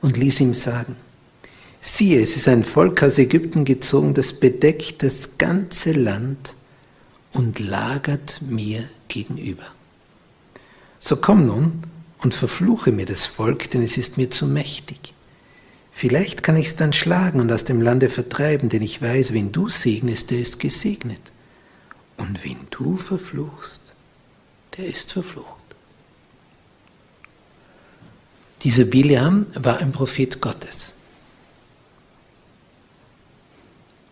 und 0.00 0.16
ließ 0.16 0.40
ihm 0.40 0.54
sagen, 0.54 0.96
siehe, 1.80 2.22
es 2.22 2.36
ist 2.36 2.48
ein 2.48 2.64
Volk 2.64 3.02
aus 3.02 3.18
Ägypten 3.18 3.64
gezogen, 3.64 4.14
das 4.14 4.32
bedeckt 4.32 5.02
das 5.02 5.38
ganze 5.38 5.92
Land 5.92 6.54
und 7.32 7.58
lagert 7.58 8.40
mir 8.42 8.88
gegenüber. 9.08 9.66
So 10.98 11.16
komm 11.16 11.46
nun 11.46 11.82
und 12.22 12.34
verfluche 12.34 12.92
mir 12.92 13.06
das 13.06 13.26
Volk, 13.26 13.70
denn 13.70 13.82
es 13.82 13.98
ist 13.98 14.16
mir 14.18 14.30
zu 14.30 14.46
mächtig. 14.46 15.14
Vielleicht 15.90 16.42
kann 16.42 16.56
ich 16.56 16.68
es 16.68 16.76
dann 16.76 16.92
schlagen 16.92 17.40
und 17.40 17.50
aus 17.50 17.64
dem 17.64 17.80
Lande 17.80 18.08
vertreiben, 18.08 18.68
denn 18.68 18.82
ich 18.82 19.02
weiß, 19.02 19.32
wenn 19.32 19.50
du 19.50 19.68
segnest, 19.68 20.30
der 20.30 20.38
ist 20.38 20.60
gesegnet. 20.60 21.20
Und 22.16 22.44
wenn 22.44 22.58
du 22.70 22.96
verfluchst, 22.96 23.82
der 24.76 24.86
ist 24.86 25.12
verflucht. 25.12 25.57
Dieser 28.62 28.84
Biliam 28.84 29.46
war 29.54 29.78
ein 29.78 29.92
Prophet 29.92 30.40
Gottes. 30.40 30.94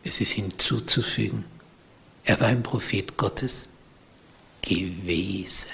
Es 0.04 0.20
ist 0.20 0.32
hinzuzufügen, 0.32 1.44
er 2.24 2.40
war 2.40 2.48
ein 2.48 2.62
Prophet 2.62 3.16
Gottes 3.16 3.70
gewesen. 4.62 5.70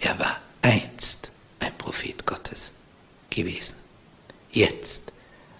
Er 0.00 0.18
war 0.18 0.40
einst 0.62 1.32
ein 1.60 1.76
Prophet 1.76 2.26
Gottes 2.26 2.72
gewesen. 3.30 3.76
Jetzt 4.50 5.12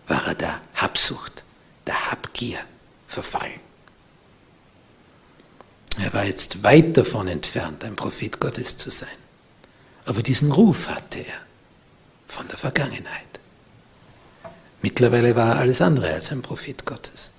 war 0.09 0.27
er 0.27 0.35
der 0.35 0.61
Habsucht, 0.75 1.45
der 1.87 2.11
Habgier 2.11 2.61
verfallen. 3.07 3.61
Er 5.99 6.13
war 6.15 6.25
jetzt 6.25 6.63
weit 6.63 6.97
davon 6.97 7.29
entfernt, 7.29 7.85
ein 7.85 7.97
Prophet 7.97 8.41
Gottes 8.41 8.79
zu 8.79 8.91
sein. 8.91 9.22
Aber 10.05 10.23
diesen 10.23 10.53
Ruf 10.53 10.89
hatte 10.89 11.21
er 11.21 11.41
von 12.27 12.49
der 12.49 12.59
Vergangenheit. 12.59 13.33
Mittlerweile 14.81 15.37
war 15.37 15.55
er 15.55 15.59
alles 15.61 15.81
andere 15.81 16.13
als 16.13 16.33
ein 16.33 16.43
Prophet 16.43 16.85
Gottes. 16.85 17.33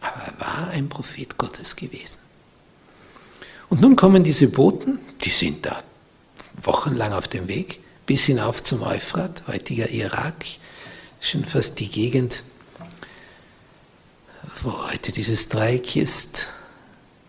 Aber 0.00 0.22
er 0.22 0.40
war 0.40 0.70
ein 0.70 0.88
Prophet 0.88 1.38
Gottes 1.38 1.76
gewesen. 1.76 2.18
Und 3.68 3.80
nun 3.80 3.94
kommen 3.94 4.24
diese 4.24 4.48
Boten, 4.48 4.98
die 5.22 5.30
sind 5.30 5.64
da 5.64 5.80
wochenlang 6.62 7.12
auf 7.12 7.28
dem 7.28 7.46
Weg, 7.46 7.80
bis 8.04 8.24
hinauf 8.24 8.62
zum 8.62 8.82
Euphrat, 8.82 9.44
heutiger 9.46 9.88
Irak, 9.90 10.44
schon 11.20 11.44
fast 11.44 11.78
die 11.78 11.88
Gegend, 11.88 12.42
wo 14.62 14.88
heute 14.88 15.12
dieses 15.12 15.48
Dreieck 15.48 15.94
ist, 15.94 16.48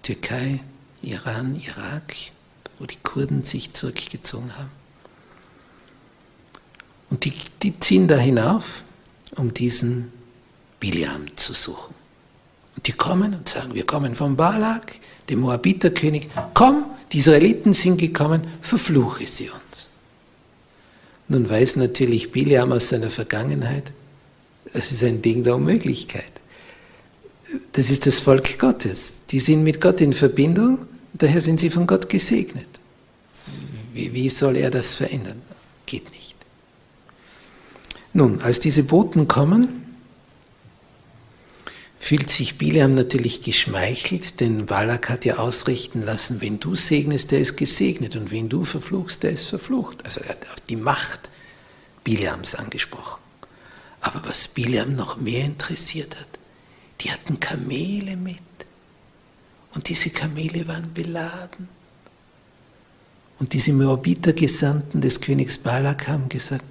Türkei, 0.01 0.59
Iran, 1.03 1.55
Irak, 1.55 2.15
wo 2.81 2.87
die 2.87 2.97
Kurden 3.03 3.43
sich 3.43 3.73
zurückgezogen 3.73 4.57
haben. 4.57 4.71
Und 7.11 7.25
die, 7.25 7.33
die 7.61 7.79
ziehen 7.79 8.07
da 8.07 8.17
hinauf, 8.17 8.83
um 9.35 9.53
diesen 9.53 10.11
Biliam 10.79 11.37
zu 11.37 11.53
suchen. 11.53 11.93
Und 12.75 12.87
die 12.87 12.93
kommen 12.93 13.35
und 13.35 13.47
sagen, 13.47 13.75
wir 13.75 13.85
kommen 13.85 14.15
vom 14.15 14.35
Balak, 14.35 14.93
dem 15.29 15.41
Moabiterkönig, 15.41 16.29
komm, 16.55 16.85
die 17.11 17.19
Israeliten 17.19 17.73
sind 17.73 17.99
gekommen, 17.99 18.47
verfluche 18.61 19.27
sie 19.27 19.49
uns. 19.51 19.89
Nun 21.27 21.47
weiß 21.47 21.75
natürlich 21.75 22.31
Biliam 22.31 22.71
aus 22.71 22.89
seiner 22.89 23.11
Vergangenheit, 23.11 23.93
das 24.73 24.91
ist 24.91 25.03
ein 25.03 25.21
Ding 25.21 25.43
der 25.43 25.55
Unmöglichkeit. 25.55 26.31
Das 27.73 27.91
ist 27.91 28.07
das 28.07 28.21
Volk 28.21 28.57
Gottes. 28.57 29.21
Die 29.29 29.39
sind 29.39 29.63
mit 29.63 29.81
Gott 29.81 30.01
in 30.01 30.13
Verbindung, 30.13 30.87
daher 31.13 31.41
sind 31.41 31.59
sie 31.59 31.69
von 31.69 31.87
Gott 31.87 32.09
gesegnet. 32.09 32.67
Wie, 33.93 34.13
wie 34.13 34.29
soll 34.29 34.57
er 34.57 34.71
das 34.71 34.95
verändern? 34.95 35.41
Geht 35.85 36.11
nicht. 36.11 36.35
Nun, 38.13 38.41
als 38.41 38.59
diese 38.59 38.83
Boten 38.83 39.27
kommen, 39.27 39.81
fühlt 41.99 42.29
sich 42.29 42.57
Bileam 42.57 42.91
natürlich 42.91 43.41
geschmeichelt, 43.41 44.39
denn 44.39 44.65
Balak 44.65 45.09
hat 45.09 45.23
ja 45.23 45.37
ausrichten 45.37 46.01
lassen, 46.01 46.41
wenn 46.41 46.59
du 46.59 46.75
segnest, 46.75 47.31
der 47.31 47.39
ist 47.39 47.55
gesegnet 47.55 48.15
und 48.15 48.31
wenn 48.31 48.49
du 48.49 48.63
verfluchst, 48.63 49.23
der 49.23 49.31
ist 49.31 49.45
verflucht. 49.45 50.03
Also 50.03 50.21
er 50.21 50.29
hat 50.29 50.45
auch 50.51 50.59
die 50.67 50.75
Macht 50.75 51.29
Bileams 52.03 52.55
angesprochen. 52.55 53.21
Aber 54.01 54.21
was 54.25 54.47
Bileam 54.47 54.95
noch 54.95 55.17
mehr 55.17 55.45
interessiert 55.45 56.19
hat, 56.19 56.27
die 57.01 57.11
hatten 57.11 57.39
Kamele 57.39 58.17
mit 58.17 58.50
und 59.73 59.89
diese 59.89 60.09
Kamele 60.09 60.67
waren 60.67 60.93
beladen. 60.93 61.69
Und 63.39 63.53
diese 63.53 63.73
Moabiter-Gesandten 63.73 65.01
des 65.01 65.19
Königs 65.19 65.57
Balak 65.57 66.07
haben 66.07 66.29
gesagt, 66.29 66.65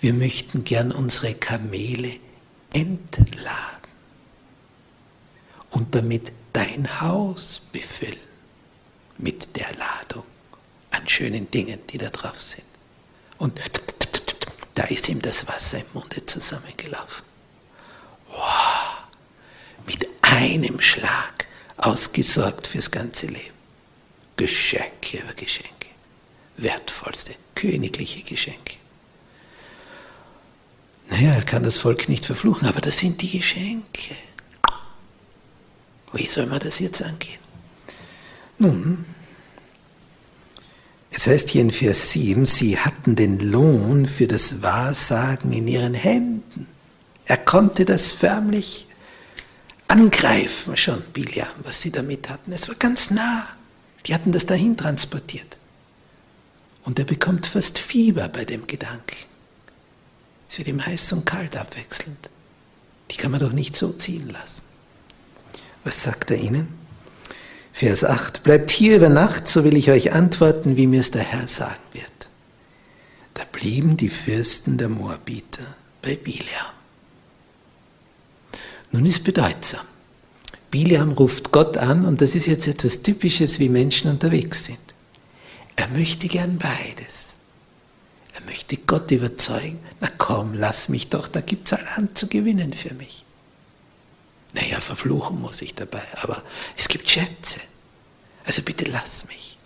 wir 0.00 0.12
möchten 0.12 0.62
gern 0.62 0.92
unsere 0.92 1.34
Kamele 1.34 2.16
entladen 2.72 3.88
und 5.70 5.94
damit 5.94 6.32
dein 6.52 7.00
Haus 7.00 7.60
befüllen 7.72 8.16
mit 9.18 9.56
der 9.56 9.74
Ladung 9.76 10.24
an 10.90 11.08
schönen 11.08 11.50
Dingen, 11.50 11.80
die 11.90 11.98
da 11.98 12.10
drauf 12.10 12.40
sind. 12.40 12.64
Und 13.38 13.60
da 14.74 14.84
ist 14.84 15.08
ihm 15.08 15.20
das 15.20 15.48
Wasser 15.48 15.78
im 15.78 15.86
Munde 15.94 16.24
zusammengelaufen. 16.24 17.24
Wow, 18.28 19.02
mit 19.86 20.06
einem 20.22 20.80
Schlag 20.80 21.37
ausgesorgt 21.78 22.66
fürs 22.66 22.90
ganze 22.90 23.26
Leben. 23.26 23.54
Geschenke 24.36 25.18
über 25.18 25.34
Geschenke. 25.34 25.88
Wertvollste, 26.56 27.34
königliche 27.54 28.22
Geschenke. 28.22 28.76
Naja, 31.10 31.34
er 31.34 31.42
kann 31.42 31.62
das 31.62 31.78
Volk 31.78 32.08
nicht 32.08 32.26
verfluchen, 32.26 32.68
aber 32.68 32.80
das 32.80 32.98
sind 32.98 33.22
die 33.22 33.38
Geschenke. 33.38 34.14
Wie 36.12 36.26
soll 36.26 36.46
man 36.46 36.60
das 36.60 36.78
jetzt 36.78 37.02
angehen? 37.02 37.38
Nun, 38.58 39.04
es 41.10 41.26
heißt 41.26 41.48
hier 41.50 41.62
in 41.62 41.70
Vers 41.70 42.12
7, 42.12 42.44
sie 42.46 42.78
hatten 42.78 43.16
den 43.16 43.38
Lohn 43.40 44.06
für 44.06 44.26
das 44.26 44.62
Wahrsagen 44.62 45.52
in 45.52 45.68
ihren 45.68 45.94
Händen. 45.94 46.66
Er 47.24 47.36
konnte 47.36 47.84
das 47.84 48.12
förmlich 48.12 48.87
angreifen 49.88 50.76
schon, 50.76 51.02
Biliam, 51.12 51.48
was 51.64 51.82
sie 51.82 51.90
damit 51.90 52.28
hatten. 52.28 52.52
Es 52.52 52.68
war 52.68 52.76
ganz 52.76 53.10
nah. 53.10 53.46
Die 54.06 54.14
hatten 54.14 54.32
das 54.32 54.46
dahin 54.46 54.76
transportiert. 54.76 55.56
Und 56.84 56.98
er 56.98 57.04
bekommt 57.04 57.46
fast 57.46 57.78
Fieber 57.78 58.28
bei 58.28 58.44
dem 58.44 58.66
Gedanken. 58.66 59.16
Es 60.50 60.58
wird 60.58 60.68
ihm 60.68 60.84
heiß 60.84 61.12
und 61.12 61.26
kalt 61.26 61.56
abwechselnd. 61.56 62.30
Die 63.10 63.16
kann 63.16 63.30
man 63.30 63.40
doch 63.40 63.52
nicht 63.52 63.76
so 63.76 63.92
ziehen 63.92 64.30
lassen. 64.30 64.62
Was 65.84 66.02
sagt 66.02 66.30
er 66.30 66.38
ihnen? 66.38 66.68
Vers 67.72 68.04
8. 68.04 68.42
Bleibt 68.42 68.70
hier 68.70 68.96
über 68.96 69.08
Nacht, 69.08 69.46
so 69.48 69.64
will 69.64 69.76
ich 69.76 69.90
euch 69.90 70.12
antworten, 70.12 70.76
wie 70.76 70.86
mir 70.86 71.00
es 71.00 71.10
der 71.10 71.22
Herr 71.22 71.46
sagen 71.46 71.76
wird. 71.92 72.04
Da 73.34 73.44
blieben 73.52 73.96
die 73.96 74.08
Fürsten 74.08 74.78
der 74.78 74.88
Moabiter 74.88 75.76
bei 76.02 76.16
Bileam. 76.16 76.77
Nun 78.92 79.06
ist 79.06 79.24
bedeutsam. 79.24 79.86
Biliam 80.70 81.12
ruft 81.12 81.50
Gott 81.50 81.76
an 81.76 82.04
und 82.04 82.20
das 82.20 82.34
ist 82.34 82.46
jetzt 82.46 82.66
etwas 82.66 83.02
Typisches, 83.02 83.58
wie 83.58 83.68
Menschen 83.68 84.10
unterwegs 84.10 84.64
sind. 84.64 84.78
Er 85.76 85.88
möchte 85.88 86.28
gern 86.28 86.58
beides. 86.58 87.30
Er 88.34 88.42
möchte 88.42 88.76
Gott 88.76 89.10
überzeugen, 89.10 89.78
na 90.00 90.08
komm, 90.18 90.54
lass 90.54 90.88
mich 90.88 91.08
doch, 91.08 91.28
da 91.28 91.40
gibt 91.40 91.66
es 91.66 91.78
allerhand 91.78 92.18
zu 92.18 92.28
gewinnen 92.28 92.72
für 92.72 92.94
mich. 92.94 93.24
Naja, 94.54 94.80
verfluchen 94.80 95.40
muss 95.40 95.62
ich 95.62 95.74
dabei, 95.74 96.02
aber 96.22 96.42
es 96.76 96.88
gibt 96.88 97.08
Schätze. 97.08 97.60
Also 98.44 98.62
bitte 98.62 98.84
lass 98.84 99.26
mich. 99.28 99.58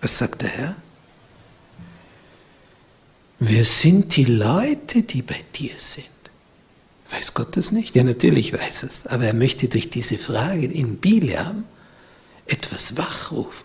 Was 0.00 0.18
sagt 0.18 0.42
der 0.42 0.48
Herr? 0.48 0.76
Wer 3.38 3.64
sind 3.64 4.16
die 4.16 4.24
Leute, 4.24 5.02
die 5.02 5.22
bei 5.22 5.42
dir 5.54 5.74
sind? 5.78 6.06
Weiß 7.10 7.34
Gott 7.34 7.56
das 7.56 7.72
nicht? 7.72 7.96
Ja, 7.96 8.04
natürlich 8.04 8.52
weiß 8.52 8.84
es. 8.84 9.06
Aber 9.06 9.24
er 9.24 9.34
möchte 9.34 9.68
durch 9.68 9.90
diese 9.90 10.16
Frage 10.16 10.66
in 10.66 10.96
Bileam 10.96 11.64
etwas 12.46 12.96
wachrufen. 12.96 13.64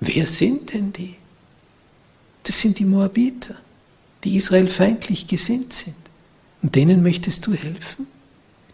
Wer 0.00 0.26
sind 0.26 0.72
denn 0.72 0.92
die? 0.92 1.16
Das 2.42 2.60
sind 2.60 2.78
die 2.78 2.84
Moabiter, 2.84 3.56
die 4.22 4.36
Israel 4.36 4.68
feindlich 4.68 5.26
gesinnt 5.26 5.72
sind. 5.72 5.96
Und 6.62 6.74
denen 6.74 7.02
möchtest 7.02 7.46
du 7.46 7.54
helfen? 7.54 8.06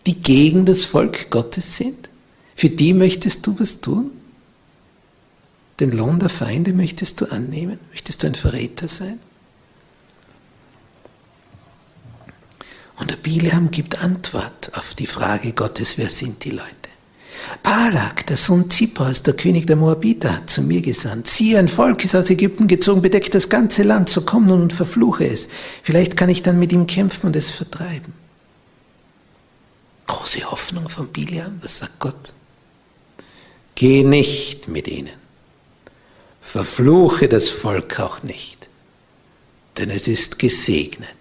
Die 0.07 0.15
gegen 0.15 0.67
das 0.67 0.85
Volk 0.85 1.31
Gottes 1.31 1.77
sind? 1.77 2.09
Für 2.57 2.69
die 2.69 2.95
möchtest 2.95 3.47
du 3.47 3.59
was 3.59 3.81
tun? 3.81 4.11
Den 5.79 5.93
Lohn 5.93 6.19
der 6.19 6.29
Feinde 6.29 6.73
möchtest 6.73 7.21
du 7.21 7.27
annehmen? 7.27 7.79
Möchtest 7.91 8.23
du 8.23 8.27
ein 8.27 8.35
Verräter 8.35 8.89
sein? 8.89 9.19
Und 13.01 13.11
der 13.11 13.17
Bileam 13.17 13.71
gibt 13.71 14.03
Antwort 14.03 14.73
auf 14.75 14.95
die 14.95 15.07
Frage 15.07 15.53
Gottes, 15.53 15.97
wer 15.97 16.11
sind 16.11 16.45
die 16.45 16.51
Leute? 16.51 16.67
Balak, 17.63 18.27
der 18.27 18.37
Sohn 18.37 18.71
Zippors, 18.71 19.23
der 19.23 19.35
König 19.35 19.67
der 19.67 19.77
Moabiter, 19.77 20.35
hat 20.35 20.51
zu 20.51 20.63
mir 20.63 20.83
gesandt. 20.83 21.27
Siehe, 21.27 21.59
ein 21.59 21.69
Volk 21.69 22.05
ist 22.05 22.15
aus 22.15 22.29
Ägypten 22.29 22.69
gezogen, 22.69 23.01
bedeckt 23.01 23.35
das 23.35 23.49
ganze 23.49 23.83
Land, 23.83 24.11
so 24.11 24.21
komm 24.23 24.47
nun 24.47 24.63
und 24.63 24.73
verfluche 24.75 25.27
es. 25.27 25.49
Vielleicht 25.83 26.17
kann 26.17 26.29
ich 26.29 26.43
dann 26.43 26.59
mit 26.59 26.73
ihm 26.73 26.87
kämpfen 26.87 27.29
und 27.29 27.37
es 27.37 27.51
vertreiben. 27.51 28.13
Große 30.07 30.51
Hoffnung 30.51 30.89
von 30.89 31.09
Bileam, 31.09 31.59
was 31.63 31.79
sagt 31.79 31.99
Gott? 32.01 32.35
Geh 33.75 34.03
nicht 34.03 34.69
mit 34.69 34.89
ihnen. 34.89 35.19
Verfluche 36.43 37.29
das 37.29 37.49
Volk 37.49 37.99
auch 38.01 38.23
nicht, 38.23 38.69
denn 39.79 39.89
es 39.89 40.07
ist 40.07 40.39
gesegnet. 40.39 41.20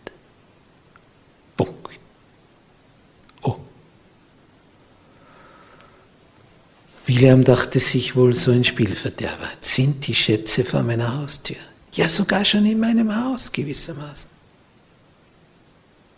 William 7.10 7.44
dachte 7.44 7.80
sich 7.80 8.16
wohl 8.16 8.36
so 8.36 8.52
ein 8.52 8.64
Spielverderber. 8.64 9.50
Sind 9.62 10.06
die 10.06 10.14
Schätze 10.14 10.64
vor 10.64 10.84
meiner 10.84 11.18
Haustür? 11.18 11.56
Ja, 11.92 12.08
sogar 12.08 12.46
schon 12.46 12.68
in 12.68 12.80
meinem 12.80 13.16
Haus 13.16 13.52
gewissermaßen. 13.52 14.30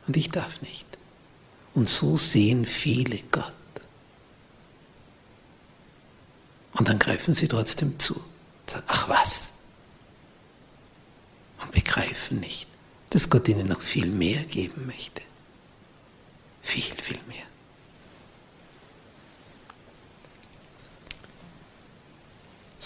Und 0.06 0.18
ich 0.18 0.30
darf 0.30 0.62
nicht. 0.62 0.86
Und 1.74 1.88
so 1.88 2.18
sehen 2.18 2.66
viele 2.66 3.20
Gott. 3.32 3.54
Und 6.74 6.90
dann 6.90 7.00
greifen 7.00 7.36
sie 7.36 7.48
trotzdem 7.48 7.98
zu. 7.98 8.22
Sagen, 8.68 8.84
ach 8.88 9.08
was. 9.08 9.54
Und 11.62 11.72
begreifen 11.72 12.42
nicht, 12.42 12.68
dass 13.12 13.30
Gott 13.30 13.48
ihnen 13.48 13.70
noch 13.70 13.82
viel 13.82 14.08
mehr 14.08 14.44
geben 14.44 14.88
möchte. 14.88 15.22
Viel, 16.62 16.94
viel 17.02 17.20
mehr. 17.30 17.46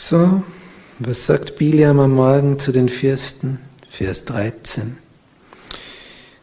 So, 0.08 0.44
was 1.00 1.26
sagt 1.26 1.56
Biliam 1.56 2.00
am 2.00 2.12
Morgen 2.12 2.60
zu 2.60 2.72
den 2.72 2.90
Fürsten? 2.90 3.58
Vers 3.90 4.26
13. 4.26 4.98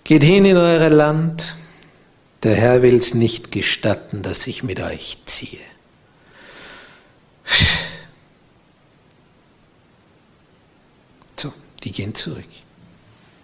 Geht 0.02 0.24
hin 0.24 0.44
in 0.44 0.56
euer 0.56 0.90
Land, 0.90 1.54
der 2.42 2.56
Herr 2.56 2.82
will 2.82 2.96
es 2.96 3.14
nicht 3.14 3.52
gestatten, 3.52 4.22
dass 4.22 4.48
ich 4.48 4.64
mit 4.64 4.80
euch 4.80 5.18
ziehe. 5.26 5.60
So, 11.38 11.52
die 11.84 11.92
gehen 11.92 12.16
zurück. 12.16 12.42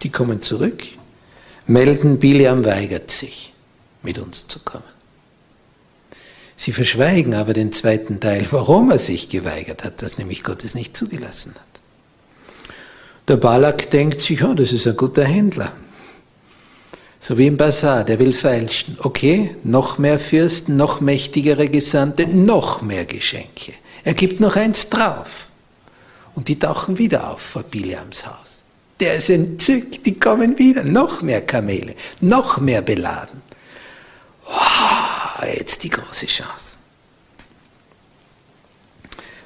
Die 0.01 0.09
kommen 0.09 0.41
zurück, 0.41 0.83
melden, 1.65 2.19
Biliam 2.19 2.65
weigert 2.65 3.09
sich, 3.09 3.53
mit 4.03 4.19
uns 4.19 4.47
zu 4.47 4.59
kommen. 4.59 4.98
Sie 6.59 6.73
verschweigen 6.73 7.35
aber 7.35 7.53
den 7.53 7.71
zweiten 7.71 8.19
Teil, 8.19 8.45
warum 8.51 8.91
er 8.91 8.99
sich 8.99 9.29
geweigert 9.29 9.85
hat, 9.85 10.01
dass 10.01 10.17
nämlich 10.17 10.43
Gott 10.43 10.65
es 10.65 10.75
nicht 10.75 10.95
zugelassen 10.95 11.55
hat. 11.55 11.81
Der 13.29 13.37
Balak 13.37 13.89
denkt 13.91 14.19
sich, 14.19 14.43
oh, 14.43 14.53
das 14.53 14.73
ist 14.73 14.85
ein 14.85 14.97
guter 14.97 15.23
Händler. 15.23 15.71
So 17.21 17.37
wie 17.37 17.47
im 17.47 17.55
Bazar, 17.55 18.03
der 18.03 18.19
will 18.19 18.33
feilschen. 18.33 18.97
Okay, 18.99 19.55
noch 19.63 19.99
mehr 19.99 20.19
Fürsten, 20.19 20.75
noch 20.75 20.99
mächtigere 20.99 21.69
Gesandte, 21.69 22.27
noch 22.27 22.81
mehr 22.81 23.05
Geschenke. 23.05 23.71
Er 24.03 24.13
gibt 24.13 24.41
noch 24.41 24.57
eins 24.57 24.89
drauf. 24.89 25.47
Und 26.35 26.49
die 26.49 26.59
tauchen 26.59 26.97
wieder 26.97 27.31
auf 27.31 27.39
vor 27.39 27.63
Biliams 27.63 28.25
Haus. 28.25 28.63
Der 28.99 29.15
ist 29.15 29.29
entzückt, 29.29 30.05
die 30.05 30.19
kommen 30.19 30.59
wieder. 30.59 30.83
Noch 30.83 31.21
mehr 31.21 31.39
Kamele, 31.39 31.95
noch 32.19 32.57
mehr 32.57 32.81
beladen. 32.81 33.41
Wow 34.45 35.18
jetzt 35.47 35.83
die 35.83 35.89
große 35.89 36.27
Chance. 36.27 36.77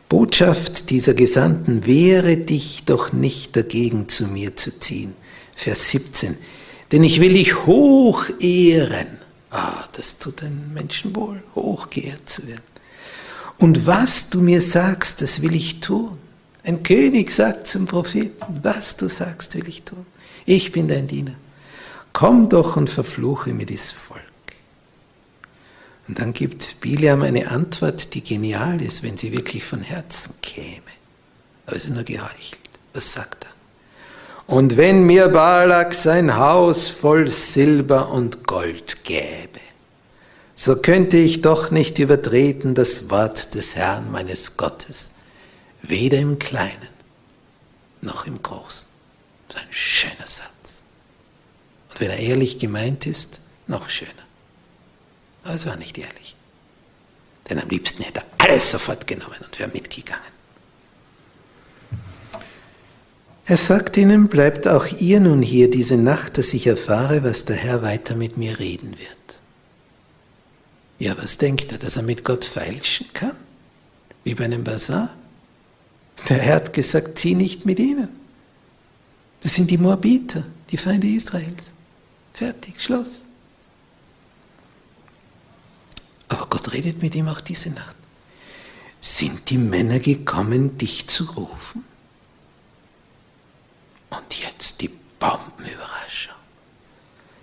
Botschaft 0.09 0.91
dieser 0.91 1.15
Gesandten, 1.15 1.85
wehre 1.85 2.37
dich 2.37 2.83
doch 2.85 3.13
nicht 3.13 3.55
dagegen, 3.55 4.09
zu 4.09 4.27
mir 4.27 4.55
zu 4.55 4.79
ziehen. 4.79 5.15
Vers 5.55 5.89
17. 5.89 6.37
Denn 6.91 7.03
ich 7.03 7.19
will 7.19 7.33
dich 7.33 7.65
hoch 7.65 8.25
ehren. 8.39 9.07
Ah, 9.49 9.83
das 9.93 10.19
tut 10.19 10.41
den 10.41 10.71
Menschen 10.73 11.15
wohl, 11.15 11.41
hoch 11.55 11.89
geehrt 11.89 12.29
zu 12.29 12.47
werden. 12.47 12.61
Und 13.57 13.87
was 13.87 14.29
du 14.29 14.41
mir 14.41 14.61
sagst, 14.61 15.21
das 15.21 15.41
will 15.41 15.55
ich 15.55 15.79
tun. 15.79 16.17
Ein 16.63 16.83
König 16.83 17.31
sagt 17.31 17.67
zum 17.67 17.87
Propheten, 17.87 18.59
was 18.61 18.97
du 18.97 19.09
sagst, 19.09 19.55
will 19.55 19.67
ich 19.67 19.83
tun. 19.83 20.05
Ich 20.45 20.71
bin 20.71 20.87
dein 20.87 21.07
Diener. 21.07 21.35
Komm 22.13 22.49
doch 22.49 22.75
und 22.75 22.89
verfluche 22.89 23.53
mir 23.53 23.65
das 23.65 23.91
Volk. 23.91 24.32
Und 26.07 26.19
dann 26.19 26.33
gibt 26.33 26.81
Biliam 26.81 27.21
eine 27.21 27.49
Antwort, 27.49 28.13
die 28.13 28.21
genial 28.21 28.81
ist, 28.81 29.03
wenn 29.03 29.17
sie 29.17 29.31
wirklich 29.31 29.63
von 29.63 29.81
Herzen 29.81 30.33
käme. 30.41 30.81
Aber 31.65 31.75
es 31.75 31.85
ist 31.85 31.93
nur 31.93 32.03
geheuchelt. 32.03 32.59
Was 32.93 33.13
sagt 33.13 33.45
er? 33.45 33.53
Und 34.45 34.75
wenn 34.75 35.05
mir 35.05 35.29
Balak 35.29 35.95
sein 35.95 36.35
Haus 36.35 36.89
voll 36.89 37.29
Silber 37.29 38.09
und 38.09 38.45
Gold 38.45 39.05
gäbe, 39.05 39.61
so 40.53 40.75
könnte 40.81 41.17
ich 41.17 41.41
doch 41.41 41.71
nicht 41.71 41.97
übertreten 41.97 42.75
das 42.75 43.09
Wort 43.09 43.55
des 43.55 43.75
Herrn 43.75 44.11
meines 44.11 44.57
Gottes, 44.57 45.13
weder 45.81 46.19
im 46.19 46.37
Kleinen 46.37 46.93
noch 48.01 48.27
im 48.27 48.43
Großen. 48.43 48.87
So 49.49 49.57
ein 49.57 49.67
schöner 49.71 50.27
Satz. 50.27 50.81
Und 51.89 52.01
wenn 52.01 52.11
er 52.11 52.19
ehrlich 52.19 52.59
gemeint 52.59 53.05
ist, 53.07 53.39
noch 53.67 53.89
schöner. 53.89 54.11
Aber 55.43 55.55
es 55.55 55.65
war 55.65 55.75
nicht 55.75 55.97
ehrlich. 55.97 56.35
Denn 57.49 57.59
am 57.59 57.69
liebsten 57.69 58.03
hätte 58.03 58.21
er 58.37 58.45
alles 58.45 58.71
sofort 58.71 59.07
genommen 59.07 59.39
und 59.43 59.59
wäre 59.59 59.69
mitgegangen. 59.73 60.33
Er 63.45 63.57
sagt 63.57 63.97
ihnen, 63.97 64.29
bleibt 64.29 64.67
auch 64.69 64.87
ihr 64.99 65.19
nun 65.19 65.41
hier 65.41 65.69
diese 65.69 65.97
Nacht, 65.97 66.37
dass 66.37 66.53
ich 66.53 66.65
erfahre, 66.65 67.25
was 67.25 67.43
der 67.43 67.57
Herr 67.57 67.81
weiter 67.81 68.15
mit 68.15 68.37
mir 68.37 68.57
reden 68.57 68.91
wird. 68.97 69.39
Ja, 70.97 71.17
was 71.17 71.37
denkt 71.37 71.73
er, 71.73 71.77
dass 71.77 71.97
er 71.97 72.03
mit 72.03 72.23
Gott 72.23 72.45
feilschen 72.45 73.07
kann? 73.13 73.35
Wie 74.23 74.35
bei 74.35 74.45
einem 74.45 74.63
Bazar? 74.63 75.09
Der 76.29 76.37
Herr 76.37 76.55
hat 76.55 76.71
gesagt, 76.71 77.19
zieh 77.19 77.35
nicht 77.35 77.65
mit 77.65 77.79
ihnen. 77.79 78.07
Das 79.41 79.55
sind 79.55 79.69
die 79.69 79.77
Moabiter, 79.77 80.45
die 80.71 80.77
Feinde 80.77 81.07
Israels. 81.07 81.71
Fertig, 82.33 82.79
Schluss. 82.81 83.22
Aber 86.29 86.47
Gott 86.47 86.73
redet 86.73 87.01
mit 87.01 87.15
ihm 87.15 87.27
auch 87.27 87.41
diese 87.41 87.69
Nacht. 87.69 87.95
Sind 89.01 89.49
die 89.49 89.57
Männer 89.57 89.99
gekommen, 89.99 90.77
dich 90.77 91.07
zu 91.07 91.25
rufen? 91.25 91.83
Und 94.09 94.39
jetzt 94.39 94.81
die 94.81 94.89
Bombenüberraschung. 95.19 96.35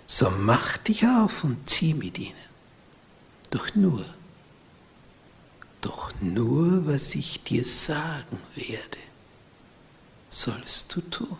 So 0.07 0.29
mach 0.29 0.77
dich 0.77 1.05
auf 1.05 1.43
und 1.43 1.69
zieh 1.69 1.93
mit 1.93 2.17
ihnen. 2.17 2.35
Doch 3.49 3.75
nur, 3.75 4.05
doch 5.81 6.11
nur, 6.21 6.85
was 6.85 7.15
ich 7.15 7.43
dir 7.43 7.65
sagen 7.65 8.39
werde, 8.55 8.97
sollst 10.29 10.95
du 10.95 11.01
tun. 11.01 11.37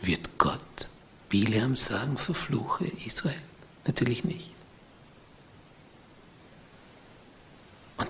Wird 0.00 0.38
Gott 0.38 0.88
Bileam 1.28 1.76
sagen, 1.76 2.16
verfluche 2.16 2.86
Israel? 3.04 3.42
Natürlich 3.86 4.24
nicht. 4.24 4.52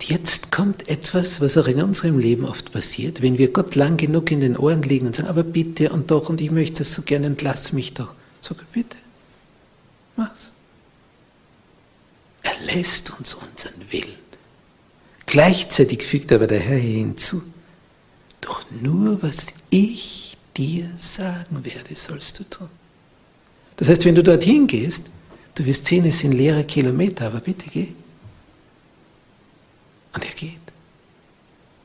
Jetzt 0.01 0.53
kommt 0.53 0.89
etwas, 0.89 1.41
was 1.41 1.57
auch 1.57 1.67
in 1.67 1.83
unserem 1.83 2.19
Leben 2.19 2.45
oft 2.45 2.73
passiert, 2.73 3.23
wenn 3.23 3.39
wir 3.39 3.53
Gott 3.53 3.75
lang 3.75 3.97
genug 3.97 4.31
in 4.31 4.41
den 4.41 4.57
Ohren 4.57 4.83
liegen 4.83 5.07
und 5.07 5.17
sagen, 5.17 5.29
aber 5.29 5.43
bitte 5.43 5.91
und 5.91 6.11
doch 6.11 6.29
und 6.29 6.41
ich 6.41 6.51
möchte 6.51 6.79
das 6.79 6.95
so 6.95 7.03
gerne, 7.03 7.27
entlass 7.27 7.73
mich 7.73 7.95
doch. 7.95 8.15
Sag 8.43 8.59
bitte, 8.73 8.97
mach's. 10.17 10.53
Er 12.43 12.75
lässt 12.75 13.19
uns 13.19 13.35
unseren 13.35 13.91
Willen. 13.91 14.29
Gleichzeitig 15.27 16.03
fügt 16.03 16.33
aber 16.33 16.47
der 16.47 16.61
Herr 16.61 16.79
hier 16.79 16.99
hinzu, 16.99 17.43
doch 18.41 18.63
nur 18.81 19.23
was 19.23 19.49
ich 19.71 20.37
dir 20.57 20.91
sagen 20.97 21.65
werde, 21.65 21.95
sollst 21.95 22.39
du 22.39 22.45
tun. 22.45 22.69
Das 23.77 23.89
heißt, 23.89 24.05
wenn 24.05 24.15
du 24.15 24.23
dorthin 24.23 24.67
gehst, 24.67 25.11
du 25.55 25.65
wirst 25.65 25.87
sehen, 25.87 26.05
es 26.05 26.21
sind 26.21 26.33
leere 26.33 26.65
Kilometer, 26.65 27.27
aber 27.27 27.41
bitte 27.41 27.71
geh. 27.71 27.89
Und 30.19 30.25
er 30.25 30.35
geht. 30.35 30.59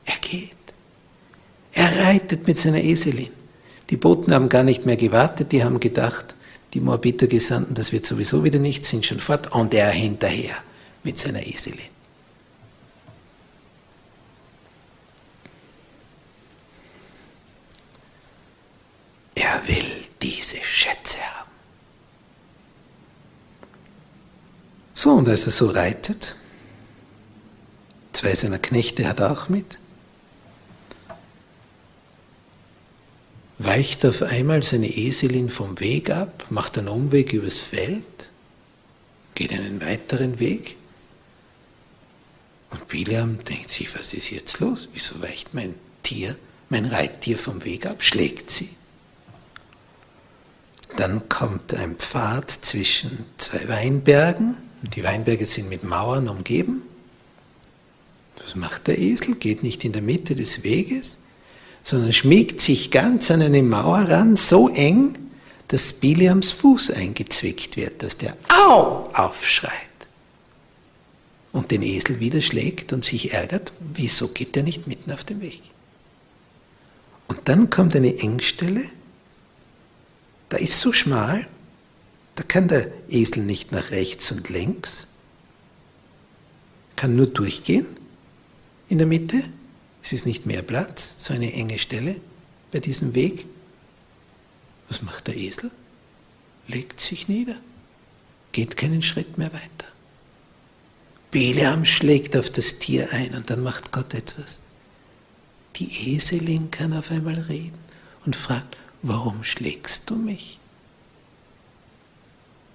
Er 0.06 0.16
geht. 0.20 0.50
Er 1.72 2.04
reitet 2.04 2.48
mit 2.48 2.58
seiner 2.58 2.82
Eselin. 2.82 3.30
Die 3.90 3.96
Boten 3.96 4.34
haben 4.34 4.48
gar 4.48 4.64
nicht 4.64 4.86
mehr 4.86 4.96
gewartet, 4.96 5.52
die 5.52 5.62
haben 5.62 5.78
gedacht, 5.78 6.34
die 6.72 6.80
Moabiter 6.80 7.28
Gesandten, 7.28 7.74
das 7.74 7.92
wird 7.92 8.06
sowieso 8.06 8.42
wieder 8.42 8.58
nicht, 8.58 8.86
sind 8.86 9.06
schon 9.06 9.20
fort. 9.20 9.52
Und 9.52 9.72
er 9.72 9.88
hinterher 9.90 10.56
mit 11.04 11.16
seiner 11.16 11.46
Eselin. 11.46 11.78
Er 19.36 19.62
will 19.68 19.92
diese 20.20 20.56
Schätze 20.56 21.18
haben. 21.18 21.50
So, 24.92 25.12
und 25.12 25.28
als 25.28 25.46
er 25.46 25.52
so 25.52 25.68
reitet, 25.68 26.34
zwei 28.24 28.34
seiner 28.34 28.58
Knechte 28.58 29.06
hat 29.06 29.20
er 29.20 29.32
auch 29.32 29.50
mit, 29.50 29.78
weicht 33.58 34.06
auf 34.06 34.22
einmal 34.22 34.62
seine 34.62 34.88
Eselin 34.88 35.50
vom 35.50 35.78
Weg 35.78 36.08
ab, 36.08 36.46
macht 36.48 36.78
einen 36.78 36.88
Umweg 36.88 37.34
übers 37.34 37.60
Feld, 37.60 38.30
geht 39.34 39.52
einen 39.52 39.82
weiteren 39.82 40.38
Weg. 40.38 40.76
Und 42.70 42.88
Bileam 42.88 43.44
denkt 43.44 43.68
sich, 43.68 43.94
was 43.94 44.14
ist 44.14 44.30
jetzt 44.30 44.58
los? 44.58 44.88
Wieso 44.94 45.20
weicht 45.20 45.52
mein 45.52 45.74
Tier, 46.02 46.34
mein 46.70 46.86
Reittier 46.86 47.36
vom 47.36 47.62
Weg 47.62 47.84
ab, 47.84 48.02
schlägt 48.02 48.50
sie? 48.50 48.70
Dann 50.96 51.28
kommt 51.28 51.74
ein 51.74 51.96
Pfad 51.96 52.50
zwischen 52.50 53.26
zwei 53.36 53.68
Weinbergen. 53.68 54.56
Die 54.80 55.04
Weinberge 55.04 55.44
sind 55.44 55.68
mit 55.68 55.84
Mauern 55.84 56.30
umgeben. 56.30 56.93
Was 58.42 58.54
macht 58.54 58.86
der 58.86 58.98
Esel? 58.98 59.36
Geht 59.36 59.62
nicht 59.62 59.84
in 59.84 59.92
der 59.92 60.02
Mitte 60.02 60.34
des 60.34 60.62
Weges, 60.62 61.18
sondern 61.82 62.12
schmiegt 62.12 62.60
sich 62.60 62.90
ganz 62.90 63.30
an 63.30 63.42
eine 63.42 63.62
Mauer 63.62 64.08
ran, 64.08 64.36
so 64.36 64.68
eng, 64.68 65.18
dass 65.68 65.92
Biliams 65.92 66.52
Fuß 66.52 66.90
eingezwickt 66.90 67.76
wird, 67.76 68.02
dass 68.02 68.16
der 68.18 68.36
Au 68.48 69.10
aufschreit 69.14 69.72
und 71.52 71.70
den 71.70 71.82
Esel 71.82 72.20
wieder 72.20 72.40
schlägt 72.40 72.92
und 72.92 73.04
sich 73.04 73.32
ärgert, 73.32 73.72
wieso 73.80 74.28
geht 74.28 74.56
der 74.56 74.62
nicht 74.62 74.86
mitten 74.86 75.12
auf 75.12 75.24
dem 75.24 75.40
Weg? 75.40 75.62
Und 77.28 77.40
dann 77.44 77.70
kommt 77.70 77.94
eine 77.96 78.18
Engstelle, 78.18 78.82
da 80.48 80.56
ist 80.56 80.80
so 80.80 80.92
schmal, 80.92 81.46
da 82.34 82.42
kann 82.42 82.68
der 82.68 82.90
Esel 83.08 83.44
nicht 83.44 83.72
nach 83.72 83.90
rechts 83.90 84.32
und 84.32 84.48
links, 84.48 85.06
kann 86.96 87.16
nur 87.16 87.26
durchgehen 87.26 87.86
in 88.94 88.98
der 88.98 89.08
Mitte. 89.08 89.42
Es 90.04 90.12
ist 90.12 90.24
nicht 90.24 90.46
mehr 90.46 90.62
Platz, 90.62 91.24
so 91.24 91.34
eine 91.34 91.52
enge 91.52 91.80
Stelle 91.80 92.14
bei 92.70 92.78
diesem 92.78 93.16
Weg. 93.16 93.44
Was 94.88 95.02
macht 95.02 95.26
der 95.26 95.36
Esel? 95.36 95.72
Legt 96.68 97.00
sich 97.00 97.26
nieder, 97.26 97.56
geht 98.52 98.76
keinen 98.76 99.02
Schritt 99.02 99.36
mehr 99.36 99.52
weiter. 99.52 99.88
Bileam 101.32 101.84
schlägt 101.84 102.36
auf 102.36 102.50
das 102.50 102.78
Tier 102.78 103.12
ein 103.12 103.34
und 103.34 103.50
dann 103.50 103.64
macht 103.64 103.90
Gott 103.90 104.14
etwas. 104.14 104.60
Die 105.74 106.14
Eselin 106.14 106.70
kann 106.70 106.92
auf 106.92 107.10
einmal 107.10 107.40
reden 107.40 107.78
und 108.24 108.36
fragt, 108.36 108.76
warum 109.02 109.42
schlägst 109.42 110.08
du 110.08 110.14
mich? 110.14 110.60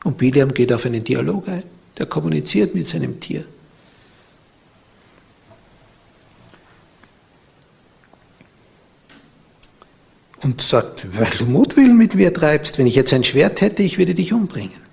Und 0.04 0.18
Bileam 0.18 0.54
geht 0.54 0.74
auf 0.74 0.86
einen 0.86 1.06
Dialog 1.06 1.48
ein, 1.48 1.64
der 1.98 2.08
kommuniziert 2.08 2.76
mit 2.76 2.88
seinem 2.88 3.22
Tier. 3.22 3.46
Und 10.42 10.62
sagt, 10.62 11.08
weil 11.20 11.30
du 11.38 11.46
Mutwillen 11.46 11.98
mit 11.98 12.16
mir 12.16 12.34
treibst, 12.34 12.78
wenn 12.78 12.88
ich 12.88 12.96
jetzt 12.96 13.14
ein 13.14 13.24
Schwert 13.24 13.62
hätte, 13.62 13.84
ich 13.84 13.98
würde 13.98 14.14
dich 14.14 14.34
umbringen. 14.34 14.90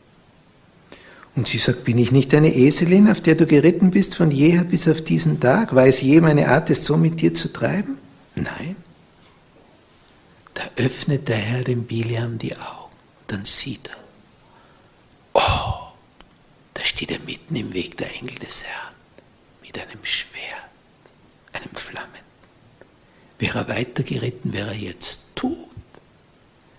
Und 1.36 1.48
sie 1.48 1.58
sagt, 1.58 1.84
bin 1.84 1.98
ich 1.98 2.12
nicht 2.12 2.34
eine 2.34 2.54
Eselin, 2.54 3.10
auf 3.10 3.20
der 3.20 3.34
du 3.34 3.46
geritten 3.46 3.90
bist 3.90 4.14
von 4.14 4.30
jeher 4.30 4.64
bis 4.64 4.88
auf 4.88 5.02
diesen 5.02 5.38
Tag? 5.38 5.74
Weiß 5.74 6.00
je 6.00 6.20
meine 6.22 6.48
Art, 6.48 6.70
es 6.70 6.86
so 6.86 6.96
mit 6.96 7.20
dir 7.20 7.34
zu 7.34 7.52
treiben? 7.52 7.98
Nein. 8.34 8.76
Da 10.54 10.62
öffnet 10.76 11.28
der 11.28 11.36
Herr 11.36 11.62
dem 11.62 11.84
Biliam 11.84 12.38
die 12.38 12.56
Augen. 12.56 12.94
Dann 13.26 13.44
sieht 13.44 13.88
er, 13.88 13.96
oh, 15.34 15.92
da 16.72 16.82
steht 16.82 17.10
er 17.10 17.18
mitten 17.20 17.54
im 17.54 17.74
Weg 17.74 17.98
der 17.98 18.14
Engel 18.16 18.36
des 18.36 18.64
Herrn 18.64 18.94
mit 19.62 19.78
einem 19.78 20.04
Schwert, 20.04 20.70
einem 21.52 21.74
Flammen. 21.74 22.08
Wäre 23.38 23.58
er 23.58 23.68
weitergeritten, 23.68 24.54
wäre 24.54 24.68
er 24.68 24.76
jetzt. 24.76 25.25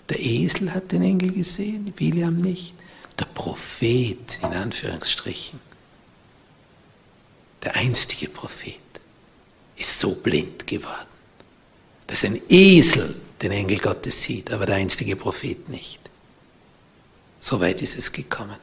Der 0.10 0.20
Esel 0.20 0.74
hat 0.74 0.92
den 0.92 1.04
Engel 1.04 1.32
gesehen, 1.32 1.94
William 1.98 2.38
nicht. 2.38 2.74
Der 3.20 3.26
Prophet, 3.26 4.40
in 4.42 4.54
Anführungsstrichen, 4.54 5.60
der 7.64 7.76
einstige 7.76 8.30
Prophet, 8.30 8.76
ist 9.76 10.00
so 10.00 10.16
blind 10.16 10.66
geworden, 10.68 11.08
dass 12.06 12.24
ein 12.24 12.40
Esel 12.50 13.16
den 13.42 13.52
Engel 13.52 13.80
Gottes 13.80 14.24
sieht, 14.24 14.52
aber 14.52 14.66
der 14.66 14.76
einstige 14.76 15.16
Prophet 15.16 15.70
nicht. 15.70 16.00
So 17.40 17.60
weit 17.60 17.82
ist 17.82 17.98
es 17.98 18.12
gekommen. 18.12 18.58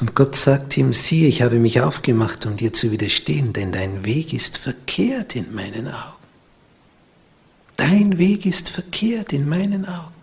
Und 0.00 0.14
Gott 0.14 0.36
sagt 0.36 0.76
ihm, 0.76 0.92
siehe, 0.92 1.26
ich 1.28 1.40
habe 1.40 1.58
mich 1.58 1.80
aufgemacht, 1.80 2.44
um 2.44 2.56
dir 2.56 2.72
zu 2.72 2.90
widerstehen, 2.90 3.52
denn 3.52 3.72
dein 3.72 4.04
Weg 4.04 4.34
ist 4.34 4.58
verkehrt 4.58 5.34
in 5.36 5.54
meinen 5.54 5.88
Augen. 5.88 6.16
Dein 7.76 8.18
Weg 8.18 8.44
ist 8.44 8.68
verkehrt 8.68 9.32
in 9.32 9.48
meinen 9.48 9.86
Augen. 9.86 10.14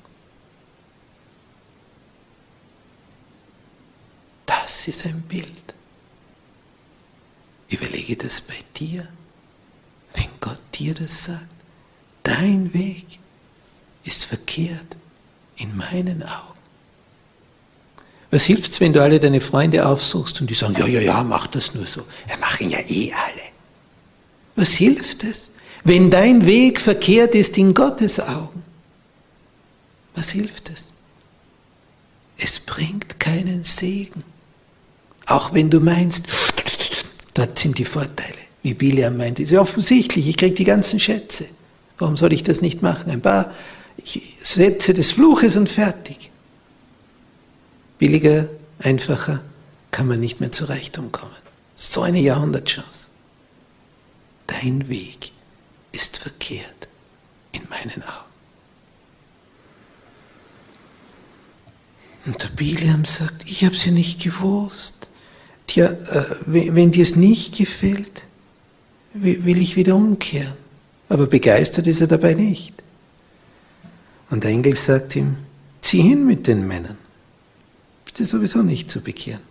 Das 4.45 4.87
ist 4.87 5.05
ein 5.05 5.21
Bild. 5.23 5.47
Überlege 7.69 8.15
das 8.15 8.41
bei 8.41 8.55
dir, 8.75 9.07
wenn 10.13 10.29
Gott 10.39 10.61
dir 10.75 10.93
das 10.93 11.25
sagt. 11.25 11.47
Dein 12.21 12.73
Weg 12.73 13.19
ist 14.03 14.25
verkehrt 14.25 14.95
in 15.55 15.75
meinen 15.75 16.21
Augen. 16.21 16.52
Was 18.33 18.45
hilft's, 18.45 18.81
wenn 18.81 18.93
du 18.93 18.99
alle 18.99 19.19
deine 19.19 19.41
Freunde 19.41 19.85
aufsuchst 19.85 20.41
und 20.41 20.49
die 20.49 20.55
sagen, 20.55 20.73
ja, 20.79 20.87
ja, 20.87 20.99
ja, 20.99 21.23
mach 21.23 21.45
das 21.45 21.75
nur 21.75 21.85
so. 21.85 22.01
Ja, 22.27 22.35
machen 22.37 22.67
ja 22.67 22.79
eh 22.79 23.13
alle. 23.13 23.43
Was 24.55 24.71
hilft 24.71 25.23
es, 25.23 25.51
wenn 25.83 26.09
dein 26.09 26.43
Weg 26.47 26.81
verkehrt 26.81 27.35
ist 27.35 27.59
in 27.59 27.75
Gottes 27.75 28.19
Augen? 28.19 28.63
Was 30.15 30.31
hilft 30.31 30.71
es? 30.71 30.85
Es 32.39 32.57
bringt 32.59 33.19
keinen 33.19 33.63
Segen. 33.63 34.23
Auch 35.27 35.53
wenn 35.53 35.69
du 35.69 35.79
meinst, 35.79 36.25
dort 37.35 37.59
sind 37.59 37.77
die 37.77 37.85
Vorteile. 37.85 38.39
Wie 38.63 38.73
Biliam 38.73 39.15
meint, 39.15 39.39
ist 39.39 39.51
ja 39.51 39.61
offensichtlich, 39.61 40.27
ich 40.27 40.37
kriege 40.37 40.55
die 40.55 40.63
ganzen 40.63 40.99
Schätze. 40.99 41.45
Warum 41.99 42.17
soll 42.17 42.33
ich 42.33 42.43
das 42.43 42.61
nicht 42.61 42.81
machen? 42.81 43.11
Ein 43.11 43.21
paar 43.21 43.53
Sätze 44.41 44.95
des 44.95 45.11
Fluches 45.11 45.55
und 45.55 45.69
fertig 45.69 46.31
billiger, 47.97 48.47
einfacher 48.79 49.41
kann 49.91 50.07
man 50.07 50.19
nicht 50.19 50.39
mehr 50.39 50.51
zu 50.51 50.65
Reichtum 50.65 51.11
kommen. 51.11 51.31
So 51.75 52.01
eine 52.01 52.19
Jahrhundertchance. 52.19 53.07
Dein 54.47 54.87
Weg 54.89 55.31
ist 55.91 56.17
verkehrt 56.17 56.87
in 57.53 57.61
meinen 57.69 58.03
Augen. 58.03 58.33
Und 62.25 62.41
der 62.41 62.49
Biliam 62.49 63.05
sagt, 63.05 63.49
ich 63.49 63.65
habe 63.65 63.75
es 63.75 63.85
ja 63.85 63.91
nicht 63.91 64.21
gewusst. 64.21 65.09
Tja, 65.67 65.87
äh, 65.87 66.25
wenn 66.45 66.91
dir 66.91 67.03
es 67.03 67.15
nicht 67.15 67.57
gefällt, 67.57 68.23
will 69.13 69.61
ich 69.61 69.75
wieder 69.75 69.95
umkehren. 69.95 70.53
Aber 71.09 71.27
begeistert 71.27 71.87
ist 71.87 72.01
er 72.01 72.07
dabei 72.07 72.33
nicht. 72.33 72.73
Und 74.29 74.43
der 74.43 74.51
Engel 74.51 74.75
sagt 74.75 75.15
ihm, 75.15 75.35
zieh 75.81 76.01
hin 76.01 76.25
mit 76.25 76.47
den 76.47 76.65
Männern. 76.67 76.97
Sie 78.17 78.25
sowieso 78.25 78.61
nicht 78.61 78.89
zu 78.89 79.01
bekehren. 79.01 79.41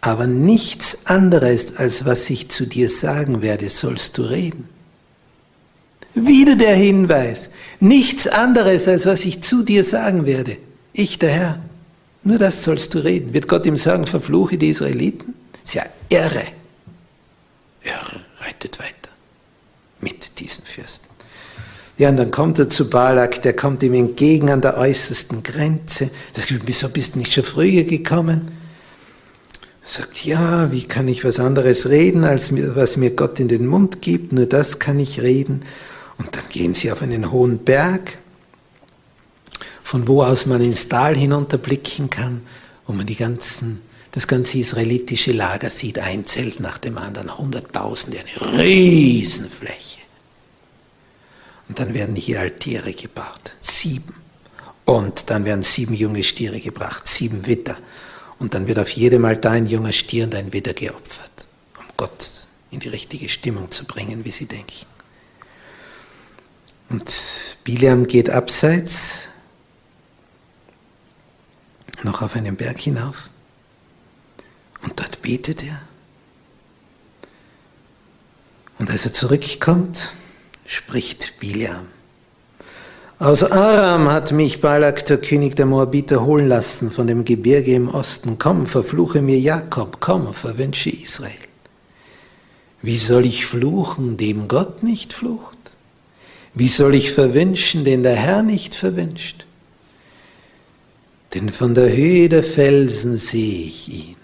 Aber 0.00 0.26
nichts 0.26 1.06
anderes, 1.06 1.76
als 1.76 2.04
was 2.04 2.28
ich 2.28 2.50
zu 2.50 2.66
dir 2.66 2.88
sagen 2.90 3.40
werde, 3.40 3.68
sollst 3.70 4.18
du 4.18 4.22
reden. 4.22 4.68
Wieder 6.14 6.56
der 6.56 6.74
Hinweis, 6.74 7.50
nichts 7.80 8.26
anderes, 8.28 8.86
als 8.86 9.06
was 9.06 9.24
ich 9.24 9.42
zu 9.42 9.64
dir 9.64 9.82
sagen 9.82 10.26
werde. 10.26 10.56
Ich, 10.92 11.18
der 11.18 11.30
Herr. 11.30 11.58
Nur 12.22 12.38
das 12.38 12.64
sollst 12.64 12.94
du 12.94 12.98
reden. 12.98 13.34
Wird 13.34 13.48
Gott 13.48 13.66
ihm 13.66 13.76
sagen, 13.76 14.06
verfluche 14.06 14.56
die 14.56 14.68
Israeliten? 14.68 15.34
Ist 15.62 15.74
ja 15.74 15.84
irre. 16.08 16.44
Er 17.82 18.00
reitet 18.40 18.78
weiter 18.78 19.10
mit 20.00 20.38
diesen 20.38 20.64
Fürsten. 20.64 21.03
Ja, 21.96 22.08
und 22.08 22.16
dann 22.16 22.32
kommt 22.32 22.58
er 22.58 22.68
zu 22.68 22.90
Balak, 22.90 23.42
der 23.42 23.54
kommt 23.54 23.82
ihm 23.84 23.94
entgegen 23.94 24.50
an 24.50 24.60
der 24.60 24.76
äußersten 24.76 25.44
Grenze. 25.44 26.10
Das 26.32 26.46
wieso 26.48 26.88
bist 26.88 27.14
du 27.14 27.20
nicht 27.20 27.32
schon 27.32 27.44
früher 27.44 27.84
gekommen? 27.84 28.48
Er 29.84 29.88
sagt, 29.88 30.24
ja, 30.24 30.72
wie 30.72 30.84
kann 30.84 31.06
ich 31.06 31.24
was 31.24 31.38
anderes 31.38 31.88
reden, 31.88 32.24
als 32.24 32.50
was 32.74 32.96
mir 32.96 33.10
Gott 33.10 33.38
in 33.38 33.48
den 33.48 33.66
Mund 33.66 34.02
gibt? 34.02 34.32
Nur 34.32 34.46
das 34.46 34.80
kann 34.80 34.98
ich 34.98 35.20
reden. 35.20 35.62
Und 36.18 36.34
dann 36.34 36.44
gehen 36.48 36.74
sie 36.74 36.90
auf 36.90 37.02
einen 37.02 37.30
hohen 37.30 37.58
Berg, 37.58 38.18
von 39.82 40.08
wo 40.08 40.22
aus 40.22 40.46
man 40.46 40.62
ins 40.62 40.88
Tal 40.88 41.14
hinunterblicken 41.14 42.10
kann, 42.10 42.42
wo 42.86 42.92
man 42.92 43.06
die 43.06 43.14
ganzen, 43.14 43.82
das 44.10 44.26
ganze 44.26 44.58
israelitische 44.58 45.32
Lager 45.32 45.70
sieht, 45.70 45.98
ein 45.98 46.26
Zelt 46.26 46.58
nach 46.58 46.78
dem 46.78 46.98
anderen, 46.98 47.36
Hunderttausende, 47.36 48.18
eine 48.18 48.58
Riesenfläche. 48.58 50.03
Und 51.68 51.78
dann 51.78 51.94
werden 51.94 52.16
hier 52.16 52.40
Altäre 52.40 52.92
gebaut, 52.92 53.52
sieben. 53.60 54.14
Und 54.84 55.30
dann 55.30 55.44
werden 55.44 55.62
sieben 55.62 55.94
junge 55.94 56.22
Stiere 56.22 56.60
gebracht, 56.60 57.06
sieben 57.06 57.46
Witter. 57.46 57.76
Und 58.38 58.54
dann 58.54 58.66
wird 58.66 58.78
auf 58.78 58.90
jedem 58.90 59.24
Altar 59.24 59.52
ein 59.52 59.66
junger 59.66 59.92
Stier 59.92 60.24
und 60.24 60.34
ein 60.34 60.52
Witter 60.52 60.74
geopfert, 60.74 61.46
um 61.78 61.84
Gott 61.96 62.46
in 62.70 62.80
die 62.80 62.88
richtige 62.88 63.28
Stimmung 63.28 63.70
zu 63.70 63.86
bringen, 63.86 64.24
wie 64.24 64.30
sie 64.30 64.46
denken. 64.46 64.86
Und 66.90 67.10
Biliam 67.64 68.06
geht 68.06 68.28
abseits, 68.28 69.28
noch 72.02 72.20
auf 72.20 72.36
einen 72.36 72.56
Berg 72.56 72.78
hinauf. 72.78 73.30
Und 74.82 75.00
dort 75.00 75.22
betet 75.22 75.62
er. 75.62 75.80
Und 78.78 78.90
als 78.90 79.06
er 79.06 79.14
zurückkommt, 79.14 80.10
spricht 80.74 81.38
Biliam. 81.38 81.86
Aus 83.20 83.44
Aram 83.44 84.10
hat 84.10 84.32
mich 84.32 84.60
Balak, 84.60 85.04
der 85.06 85.18
König 85.18 85.54
der 85.54 85.66
Moabiter, 85.66 86.24
holen 86.24 86.48
lassen 86.48 86.90
von 86.90 87.06
dem 87.06 87.24
Gebirge 87.24 87.74
im 87.74 87.88
Osten. 87.88 88.38
Komm, 88.38 88.66
verfluche 88.66 89.22
mir 89.22 89.38
Jakob, 89.38 89.98
komm, 90.00 90.34
verwünsche 90.34 90.90
Israel. 90.90 91.32
Wie 92.82 92.98
soll 92.98 93.24
ich 93.24 93.46
fluchen, 93.46 94.16
dem 94.16 94.48
Gott 94.48 94.82
nicht 94.82 95.12
flucht? 95.12 95.56
Wie 96.54 96.68
soll 96.68 96.94
ich 96.94 97.12
verwünschen, 97.12 97.84
den 97.84 98.02
der 98.02 98.16
Herr 98.16 98.42
nicht 98.42 98.74
verwünscht? 98.74 99.46
Denn 101.34 101.50
von 101.50 101.74
der 101.74 101.90
Höhe 101.96 102.28
der 102.28 102.44
Felsen 102.44 103.18
sehe 103.18 103.66
ich 103.66 103.88
ihn 103.88 104.16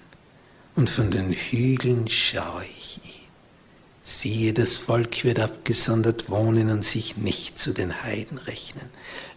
und 0.74 0.90
von 0.90 1.10
den 1.10 1.32
Hügeln 1.32 2.06
schaue 2.08 2.64
ich 2.76 2.79
Siehe, 4.10 4.52
das 4.52 4.76
Volk 4.76 5.22
wird 5.22 5.38
abgesondert 5.38 6.30
wohnen 6.30 6.70
und 6.70 6.84
sich 6.84 7.16
nicht 7.16 7.60
zu 7.60 7.72
den 7.72 8.02
Heiden 8.02 8.38
rechnen. 8.38 8.86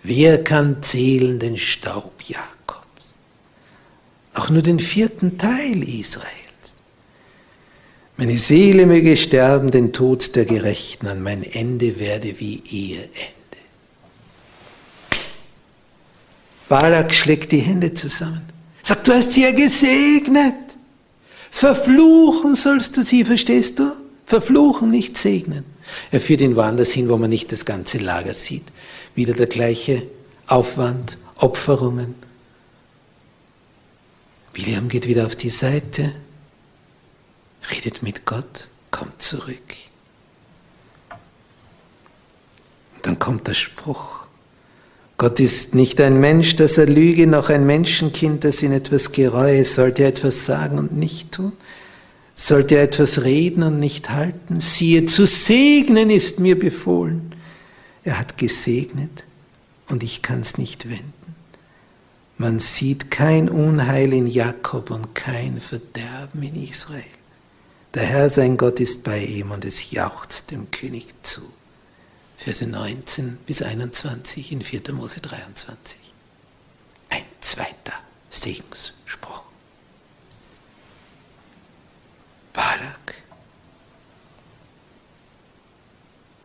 Wer 0.02 0.44
kann 0.44 0.82
zählen 0.82 1.38
den 1.38 1.60
Staub 1.60 2.24
Jakobs? 2.28 3.20
Auch 4.34 4.50
nur 4.50 4.64
den 4.64 4.80
vierten 4.80 5.38
Teil 5.38 5.84
Israels. 5.84 6.32
Meine 8.18 8.36
Seele 8.36 8.88
möge 8.88 9.16
sterben 9.16 9.70
den 9.70 9.94
Tod 9.94 10.36
der 10.36 10.46
Gerechten, 10.46 11.08
an 11.08 11.22
mein 11.22 11.44
Ende 11.44 12.00
werde 12.00 12.40
wie 12.40 12.56
ihr 12.72 13.04
Ende. 13.04 13.62
Balak 16.68 17.14
schlägt 17.14 17.52
die 17.52 17.60
Hände 17.60 17.94
zusammen. 17.94 18.50
Sagt, 18.82 19.08
du 19.08 19.14
hast 19.14 19.34
sie 19.34 19.44
ja 19.44 19.52
gesegnet. 19.52 20.56
Verfluchen 21.52 22.56
sollst 22.56 22.98
du 22.98 23.04
sie, 23.04 23.24
verstehst 23.24 23.78
du? 23.78 24.03
Verfluchen, 24.34 24.90
nicht 24.90 25.16
segnen. 25.16 25.64
Er 26.10 26.20
führt 26.20 26.42
ihn 26.42 26.56
woanders 26.56 26.92
hin, 26.92 27.08
wo 27.08 27.18
man 27.18 27.30
nicht 27.30 27.52
das 27.52 27.66
ganze 27.66 28.00
Lager 28.00 28.34
sieht. 28.34 28.64
Wieder 29.14 29.36
der 29.36 29.46
gleiche 29.46 30.02
Aufwand, 30.48 31.20
Opferungen. 31.36 32.16
William 34.56 34.90
geht 34.90 35.08
wieder 35.08 35.28
auf 35.28 35.36
die 35.36 35.52
Seite 35.52 36.14
redet 37.70 38.02
mit 38.02 38.26
Gott, 38.26 38.70
kommt 38.90 39.22
zurück. 39.22 39.76
Dann 43.04 43.20
kommt 43.20 43.48
der 43.48 43.54
Spruch. 43.54 44.26
Gott 45.20 45.40
ist 45.40 45.76
nicht 45.76 46.02
ein 46.02 46.20
Mensch, 46.20 46.56
dass 46.56 46.80
er 46.80 46.88
lüge, 46.88 47.28
noch 47.28 47.50
ein 47.50 47.68
Menschenkind, 47.68 48.44
das 48.44 48.64
ihn 48.64 48.72
etwas 48.72 49.12
gereue. 49.12 49.64
Sollte 49.64 50.02
er 50.02 50.10
etwas 50.10 50.48
sagen 50.48 50.80
und 50.80 50.94
nicht 50.98 51.34
tun? 51.34 51.54
Sollte 52.46 52.76
er 52.76 52.84
etwas 52.84 53.24
reden 53.24 53.64
und 53.64 53.80
nicht 53.80 54.10
halten? 54.10 54.60
Siehe, 54.60 55.06
zu 55.06 55.26
segnen 55.26 56.10
ist 56.10 56.42
mir 56.42 56.60
befohlen. 56.60 57.34
Er 58.04 58.20
hat 58.20 58.38
gesegnet 58.38 59.24
und 59.88 60.04
ich 60.04 60.22
kann 60.22 60.42
es 60.42 60.58
nicht 60.58 60.90
wenden. 60.90 61.14
Man 62.38 62.60
sieht 62.60 63.12
kein 63.12 63.48
Unheil 63.48 64.12
in 64.12 64.28
Jakob 64.28 64.92
und 64.92 65.16
kein 65.16 65.62
Verderben 65.62 66.44
in 66.44 66.62
Israel. 66.68 67.02
Der 67.94 68.04
Herr 68.04 68.30
sein 68.30 68.58
Gott 68.58 68.82
ist 68.82 69.06
bei 69.06 69.24
ihm 69.24 69.52
und 69.52 69.64
es 69.64 69.92
jauchzt 69.92 70.52
dem 70.52 70.70
König 70.70 71.14
zu. 71.24 71.44
Verse 72.36 72.68
19 72.68 73.38
bis 73.46 73.62
21 73.62 74.52
in 74.52 74.62
4. 74.62 74.92
Mose 74.92 75.22
23. 75.22 75.96
Ein 77.10 77.24
zweiter 77.40 77.94
Segensspruch. 78.30 79.43
Balak, 82.64 83.16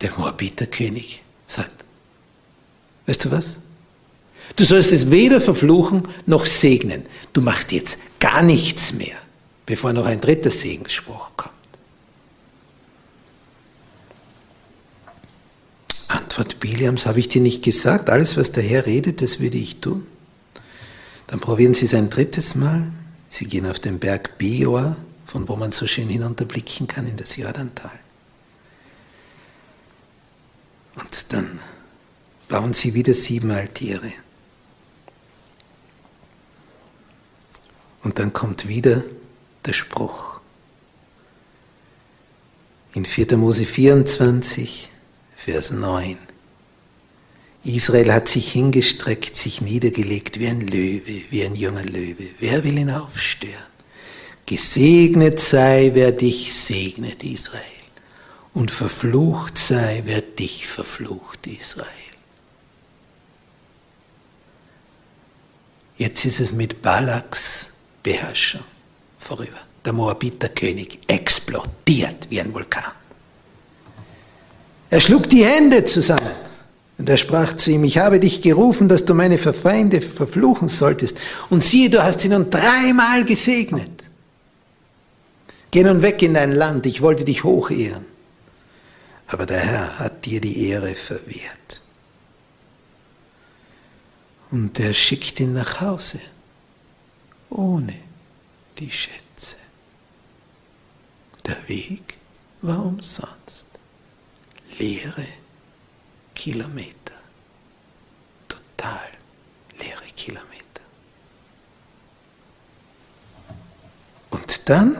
der 0.01 0.11
Moabiterkönig, 0.17 1.21
sagt, 1.47 1.83
weißt 3.05 3.25
du 3.25 3.31
was? 3.31 3.57
Du 4.55 4.65
sollst 4.65 4.91
es 4.91 5.11
weder 5.11 5.39
verfluchen 5.39 6.07
noch 6.25 6.45
segnen. 6.45 7.05
Du 7.31 7.41
machst 7.41 7.71
jetzt 7.71 8.19
gar 8.19 8.41
nichts 8.41 8.93
mehr 8.93 9.15
bevor 9.69 9.93
noch 9.93 10.07
ein 10.07 10.19
dritter 10.19 10.49
Segensspruch 10.49 11.29
kommt. 11.37 11.53
Antwort 16.07 16.59
Biliams, 16.59 17.05
habe 17.05 17.19
ich 17.19 17.29
dir 17.29 17.39
nicht 17.39 17.63
gesagt, 17.63 18.09
alles, 18.09 18.35
was 18.35 18.51
der 18.51 18.63
Herr 18.63 18.87
redet, 18.87 19.21
das 19.21 19.39
würde 19.39 19.59
ich 19.59 19.79
tun. 19.79 20.07
Dann 21.27 21.39
probieren 21.39 21.75
sie 21.75 21.85
es 21.85 21.93
ein 21.93 22.09
drittes 22.09 22.55
Mal. 22.55 22.91
Sie 23.29 23.45
gehen 23.45 23.67
auf 23.67 23.77
den 23.77 23.99
Berg 23.99 24.39
Beor, 24.39 24.97
von 25.29 25.47
wo 25.47 25.55
man 25.55 25.71
so 25.71 25.85
schön 25.85 26.09
hinunterblicken 26.09 26.87
kann 26.87 27.07
in 27.07 27.15
das 27.15 27.35
Jordantal. 27.35 27.99
Und 30.95 31.31
dann 31.31 31.59
bauen 32.47 32.73
sie 32.73 32.95
wieder 32.95 33.13
sieben 33.13 33.51
Altäre. 33.51 34.11
Und 38.01 38.17
dann 38.17 38.33
kommt 38.33 38.67
wieder 38.67 39.03
der 39.65 39.73
Spruch. 39.73 40.41
In 42.95 43.05
4. 43.05 43.37
Mose 43.37 43.67
24, 43.67 44.89
Vers 45.35 45.69
9. 45.71 46.17
Israel 47.65 48.11
hat 48.13 48.29
sich 48.29 48.51
hingestreckt, 48.51 49.35
sich 49.35 49.61
niedergelegt 49.61 50.39
wie 50.39 50.47
ein 50.47 50.61
Löwe, 50.61 51.23
wie 51.29 51.45
ein 51.45 51.55
junger 51.55 51.83
Löwe. 51.83 52.25
Wer 52.39 52.63
will 52.63 52.79
ihn 52.79 52.89
aufstören? 52.89 53.78
Gesegnet 54.49 55.39
sei, 55.39 55.91
wer 55.93 56.11
dich 56.11 56.51
segnet, 56.51 57.23
Israel. 57.23 57.61
Und 58.55 58.71
verflucht 58.71 59.59
sei, 59.59 60.01
wer 60.05 60.21
dich 60.21 60.65
verflucht, 60.65 61.45
Israel. 61.45 61.85
Jetzt 65.97 66.25
ist 66.25 66.39
es 66.39 66.51
mit 66.51 66.81
Balaks 66.81 67.67
Beherrschung 68.01 68.63
vorüber. 69.19 69.59
Der 69.85 69.93
Moabiterkönig 69.93 70.97
explodiert 71.05 72.25
wie 72.31 72.41
ein 72.41 72.51
Vulkan. 72.51 72.91
Er 74.89 74.99
schlug 74.99 75.29
die 75.29 75.45
Hände 75.45 75.85
zusammen 75.85 76.31
und 76.97 77.07
er 77.07 77.17
sprach 77.17 77.55
zu 77.55 77.69
ihm, 77.69 77.83
ich 77.83 77.99
habe 77.99 78.19
dich 78.19 78.41
gerufen, 78.41 78.89
dass 78.89 79.05
du 79.05 79.13
meine 79.13 79.37
Verfeinde 79.37 80.01
verfluchen 80.01 80.69
solltest. 80.69 81.19
Und 81.51 81.63
siehe, 81.63 81.91
du 81.91 82.01
hast 82.01 82.21
sie 82.21 82.29
nun 82.29 82.49
dreimal 82.49 83.23
gesegnet. 83.25 83.98
Geh 85.71 85.83
nun 85.83 86.01
weg 86.01 86.21
in 86.21 86.33
dein 86.33 86.53
Land, 86.53 86.85
ich 86.85 87.01
wollte 87.01 87.23
dich 87.23 87.43
hochehren. 87.43 88.05
Aber 89.27 89.45
der 89.45 89.59
Herr 89.59 89.99
hat 89.99 90.25
dir 90.25 90.41
die 90.41 90.67
Ehre 90.69 90.95
verwehrt. 90.95 91.81
Und 94.51 94.79
er 94.79 94.93
schickt 94.93 95.39
ihn 95.39 95.53
nach 95.53 95.79
Hause 95.81 96.19
ohne 97.49 97.93
die 98.79 98.91
Schätze. 98.91 99.57
Der 101.45 101.67
Weg 101.67 102.15
war 102.61 102.85
umsonst. 102.85 103.67
Leere 104.77 105.25
Kilometer. 106.33 106.95
Total 108.47 109.09
leere 109.79 110.05
Kilometer. 110.15 110.63
Und 114.29 114.69
dann, 114.69 114.97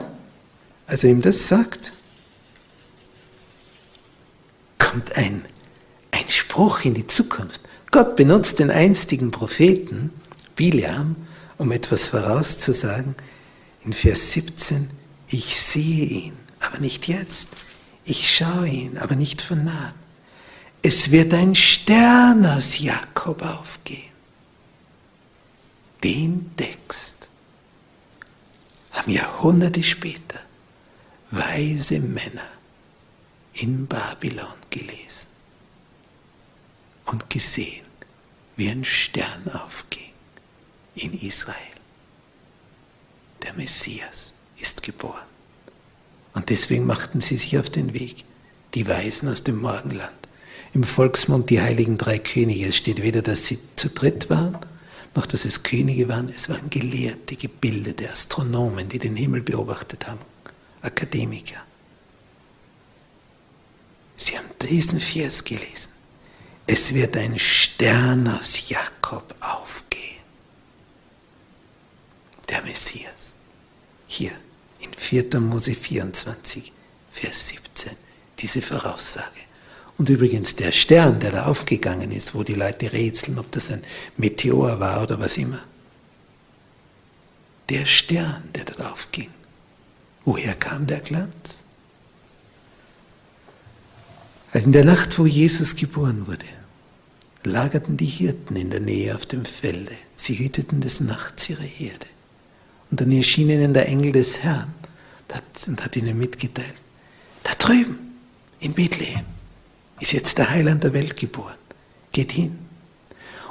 als 0.90 1.04
er 1.04 1.10
ihm 1.10 1.22
das 1.22 1.46
sagt, 1.46 1.92
kommt 4.78 5.16
ein, 5.16 5.44
ein 6.10 6.28
Spruch 6.28 6.84
in 6.84 6.94
die 6.94 7.06
Zukunft. 7.06 7.60
Gott 7.92 8.16
benutzt 8.16 8.58
den 8.58 8.70
einstigen 8.70 9.30
Propheten, 9.30 10.10
Biliam, 10.56 11.14
um 11.58 11.70
etwas 11.70 12.06
vorauszusagen. 12.06 13.14
In 13.84 13.92
Vers 13.92 14.32
17, 14.32 14.90
ich 15.28 15.60
sehe 15.60 16.06
ihn, 16.06 16.36
aber 16.58 16.78
nicht 16.80 17.06
jetzt. 17.06 17.50
Ich 18.04 18.34
schaue 18.34 18.66
ihn, 18.66 18.98
aber 18.98 19.14
nicht 19.14 19.40
von 19.40 19.64
nahem. 19.64 19.94
Es 20.82 21.12
wird 21.12 21.32
ein 21.34 21.54
Stern 21.54 22.44
aus 22.46 22.80
Jakob 22.80 23.42
aufgehen. 23.42 24.10
Den 26.02 26.50
Text 26.56 27.28
haben 28.90 29.12
Jahrhunderte 29.12 29.84
später 29.84 30.40
weise 31.30 32.00
Männer 32.00 32.46
in 33.54 33.86
Babylon 33.86 34.46
gelesen 34.70 35.28
und 37.06 37.30
gesehen, 37.30 37.86
wie 38.56 38.68
ein 38.68 38.84
Stern 38.84 39.48
aufging 39.52 40.12
in 40.94 41.14
Israel. 41.20 41.56
Der 43.42 43.54
Messias 43.54 44.34
ist 44.58 44.82
geboren. 44.82 45.26
Und 46.34 46.50
deswegen 46.50 46.86
machten 46.86 47.20
sie 47.20 47.36
sich 47.36 47.58
auf 47.58 47.70
den 47.70 47.94
Weg, 47.94 48.24
die 48.74 48.86
Weisen 48.86 49.28
aus 49.28 49.42
dem 49.42 49.60
Morgenland. 49.60 50.12
Im 50.72 50.84
Volksmund 50.84 51.50
die 51.50 51.60
heiligen 51.60 51.98
drei 51.98 52.18
Könige. 52.18 52.68
Es 52.68 52.76
steht 52.76 53.02
weder, 53.02 53.22
dass 53.22 53.46
sie 53.46 53.58
zu 53.74 53.88
dritt 53.88 54.30
waren, 54.30 54.56
noch 55.16 55.26
dass 55.26 55.44
es 55.44 55.64
Könige 55.64 56.08
waren. 56.08 56.28
Es 56.28 56.48
waren 56.48 56.70
Gelehrte, 56.70 57.34
gebildete 57.34 58.08
Astronomen, 58.08 58.88
die 58.88 59.00
den 59.00 59.16
Himmel 59.16 59.40
beobachtet 59.40 60.06
haben, 60.06 60.20
Akademiker. 60.82 61.62
Sie 64.16 64.36
haben 64.36 64.50
diesen 64.60 65.00
Vers 65.00 65.42
gelesen. 65.44 65.90
Es 66.66 66.94
wird 66.94 67.16
ein 67.16 67.38
Stern 67.38 68.28
aus 68.28 68.68
Jakob 68.68 69.34
aufgehen. 69.40 70.22
Der 72.48 72.62
Messias. 72.62 73.32
Hier 74.06 74.32
in 74.80 74.92
4. 74.92 75.40
Mose 75.40 75.74
24, 75.74 76.72
Vers 77.10 77.48
17, 77.48 77.92
diese 78.38 78.62
Voraussage. 78.62 79.40
Und 79.98 80.08
übrigens 80.08 80.56
der 80.56 80.72
Stern, 80.72 81.20
der 81.20 81.32
da 81.32 81.46
aufgegangen 81.46 82.10
ist, 82.10 82.34
wo 82.34 82.42
die 82.42 82.54
Leute 82.54 82.92
rätseln, 82.92 83.38
ob 83.38 83.50
das 83.52 83.70
ein 83.70 83.82
Meteor 84.16 84.80
war 84.80 85.02
oder 85.02 85.20
was 85.20 85.36
immer. 85.36 85.62
Der 87.68 87.84
Stern, 87.84 88.48
der 88.54 88.64
dort 88.64 88.80
aufging. 88.80 89.30
Woher 90.30 90.54
kam 90.54 90.86
der 90.86 91.00
Glanz? 91.00 91.64
In 94.54 94.70
der 94.70 94.84
Nacht, 94.84 95.18
wo 95.18 95.26
Jesus 95.26 95.74
geboren 95.74 96.28
wurde, 96.28 96.46
lagerten 97.42 97.96
die 97.96 98.04
Hirten 98.04 98.54
in 98.54 98.70
der 98.70 98.78
Nähe 98.78 99.16
auf 99.16 99.26
dem 99.26 99.44
Felde. 99.44 99.90
Sie 100.14 100.38
hüteten 100.38 100.80
des 100.80 101.00
Nachts 101.00 101.50
ihre 101.50 101.64
Herde. 101.64 102.06
Und 102.92 103.00
dann 103.00 103.10
erschien 103.10 103.50
ihnen 103.50 103.74
der 103.74 103.88
Engel 103.88 104.12
des 104.12 104.44
Herrn 104.44 104.72
und 105.66 105.84
hat 105.84 105.96
ihnen 105.96 106.16
mitgeteilt, 106.16 106.74
da 107.42 107.50
drüben 107.58 107.98
in 108.60 108.72
Bethlehem 108.72 109.24
ist 109.98 110.12
jetzt 110.12 110.38
der 110.38 110.48
Heiland 110.50 110.84
der 110.84 110.92
Welt 110.92 111.16
geboren. 111.16 111.58
Geht 112.12 112.30
hin. 112.30 112.56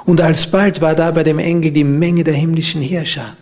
Und 0.06 0.22
alsbald 0.22 0.80
war 0.80 0.94
da 0.94 1.10
bei 1.10 1.24
dem 1.24 1.40
Engel 1.40 1.72
die 1.72 1.84
Menge 1.84 2.24
der 2.24 2.34
himmlischen 2.34 2.80
Herrscher. 2.80 3.36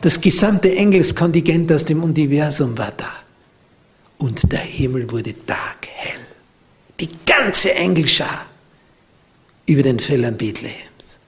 Das 0.00 0.20
gesamte 0.20 0.74
Engelskontingent 0.74 1.72
aus 1.72 1.84
dem 1.84 2.02
Universum 2.02 2.76
war 2.78 2.92
da. 2.92 3.12
Und 4.18 4.52
der 4.52 4.60
Himmel 4.60 5.10
wurde 5.10 5.34
taghell. 5.46 6.26
Die 7.00 7.10
ganze 7.26 7.74
Engelschar 7.74 8.46
über 9.66 9.82
den 9.82 9.98
Feldern 9.98 10.36
Bethlehems. 10.36 11.18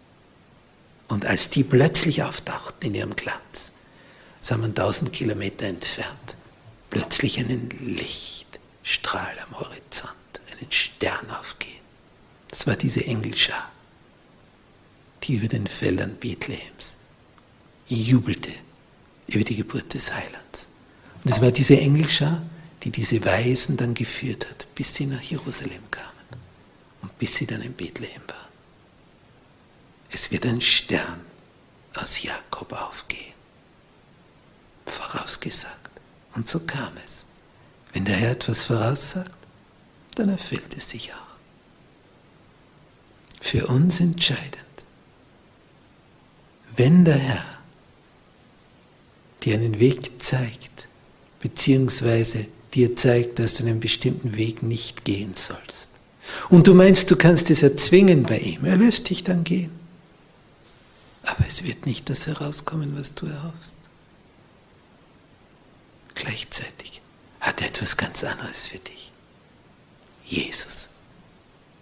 Und 1.09 1.27
als 1.27 1.51
die 1.51 1.65
plötzlich 1.65 2.23
auftauchten 2.23 2.89
in 2.89 2.95
ihrem 2.95 3.17
Glanz, 3.17 3.73
sah 4.41 4.57
man 4.57 4.75
tausend 4.75 5.13
Kilometer 5.13 5.67
entfernt 5.67 6.37
plötzlich 6.91 7.39
einen 7.39 7.71
Lichtstrahl 7.81 9.37
am 9.47 9.59
Horizont, 9.59 10.41
einen 10.51 10.71
Stern 10.71 11.31
aufgehen. 11.31 11.71
Das 12.49 12.67
war 12.67 12.77
diese 12.77 13.05
Engelschar, 13.05 13.71
die 15.23 15.37
über 15.37 15.49
den 15.49 15.67
Feldern 15.67 16.17
Bethlehems 16.17 16.97
jubelte 17.97 18.53
über 19.28 19.45
die 19.45 19.57
Geburt 19.57 19.95
des 19.95 20.12
Heilands. 20.12 20.68
Und 21.24 21.30
es 21.30 21.41
war 21.41 21.51
diese 21.51 21.78
Engelschar, 21.78 22.43
die 22.82 22.91
diese 22.91 23.24
Weisen 23.24 23.76
dann 23.76 23.95
geführt 23.95 24.49
hat, 24.49 24.66
bis 24.74 24.95
sie 24.95 25.07
nach 25.07 25.20
Jerusalem 25.22 25.82
kamen 25.91 26.07
und 27.03 27.18
bis 27.18 27.34
sie 27.36 27.47
dann 27.47 27.61
in 27.61 27.74
Bethlehem 27.74 28.22
waren. 28.26 28.51
Es 30.11 30.30
wird 30.30 30.47
ein 30.47 30.61
Stern 30.61 31.20
aus 31.95 32.22
Jakob 32.22 32.72
aufgehen. 32.72 33.34
Vorausgesagt. 34.86 35.91
Und 36.34 36.49
so 36.49 36.61
kam 36.61 36.93
es. 37.05 37.26
Wenn 37.93 38.05
der 38.05 38.16
Herr 38.16 38.32
etwas 38.32 38.64
voraussagt, 38.64 39.34
dann 40.14 40.28
erfüllt 40.28 40.76
es 40.76 40.91
sich 40.91 41.12
auch. 41.12 41.16
Für 43.41 43.66
uns 43.66 44.01
entscheidend, 44.01 44.57
wenn 46.76 47.05
der 47.05 47.18
Herr 47.18 47.60
dir 49.43 49.55
einen 49.55 49.80
Weg 49.80 50.22
zeigt, 50.22 50.88
beziehungsweise 51.41 52.47
dir 52.74 52.97
zeigt, 52.97 53.38
dass 53.38 53.55
du 53.55 53.64
einen 53.64 53.80
bestimmten 53.80 54.36
Weg 54.36 54.62
nicht 54.62 55.05
gehen 55.05 55.34
sollst. 55.34 55.91
Und 56.49 56.66
du 56.66 56.74
meinst, 56.74 57.11
du 57.11 57.16
kannst 57.16 57.51
es 57.51 57.62
erzwingen 57.62 58.22
bei 58.22 58.38
ihm. 58.38 58.64
Er 58.64 58.76
lässt 58.76 59.11
dich 59.11 59.24
dann 59.24 59.45
gehen. 59.45 59.70
Aber 61.22 61.45
es 61.47 61.64
wird 61.64 61.86
nicht 61.86 62.09
das 62.09 62.26
herauskommen, 62.26 62.97
was 62.97 63.14
du 63.14 63.26
erhoffst. 63.26 63.78
Gleichzeitig 66.14 67.01
hat 67.41 67.61
er 67.61 67.68
etwas 67.68 67.97
ganz 67.97 68.24
anderes 68.24 68.68
für 68.68 68.78
dich. 68.78 69.11
Jesus, 70.24 70.91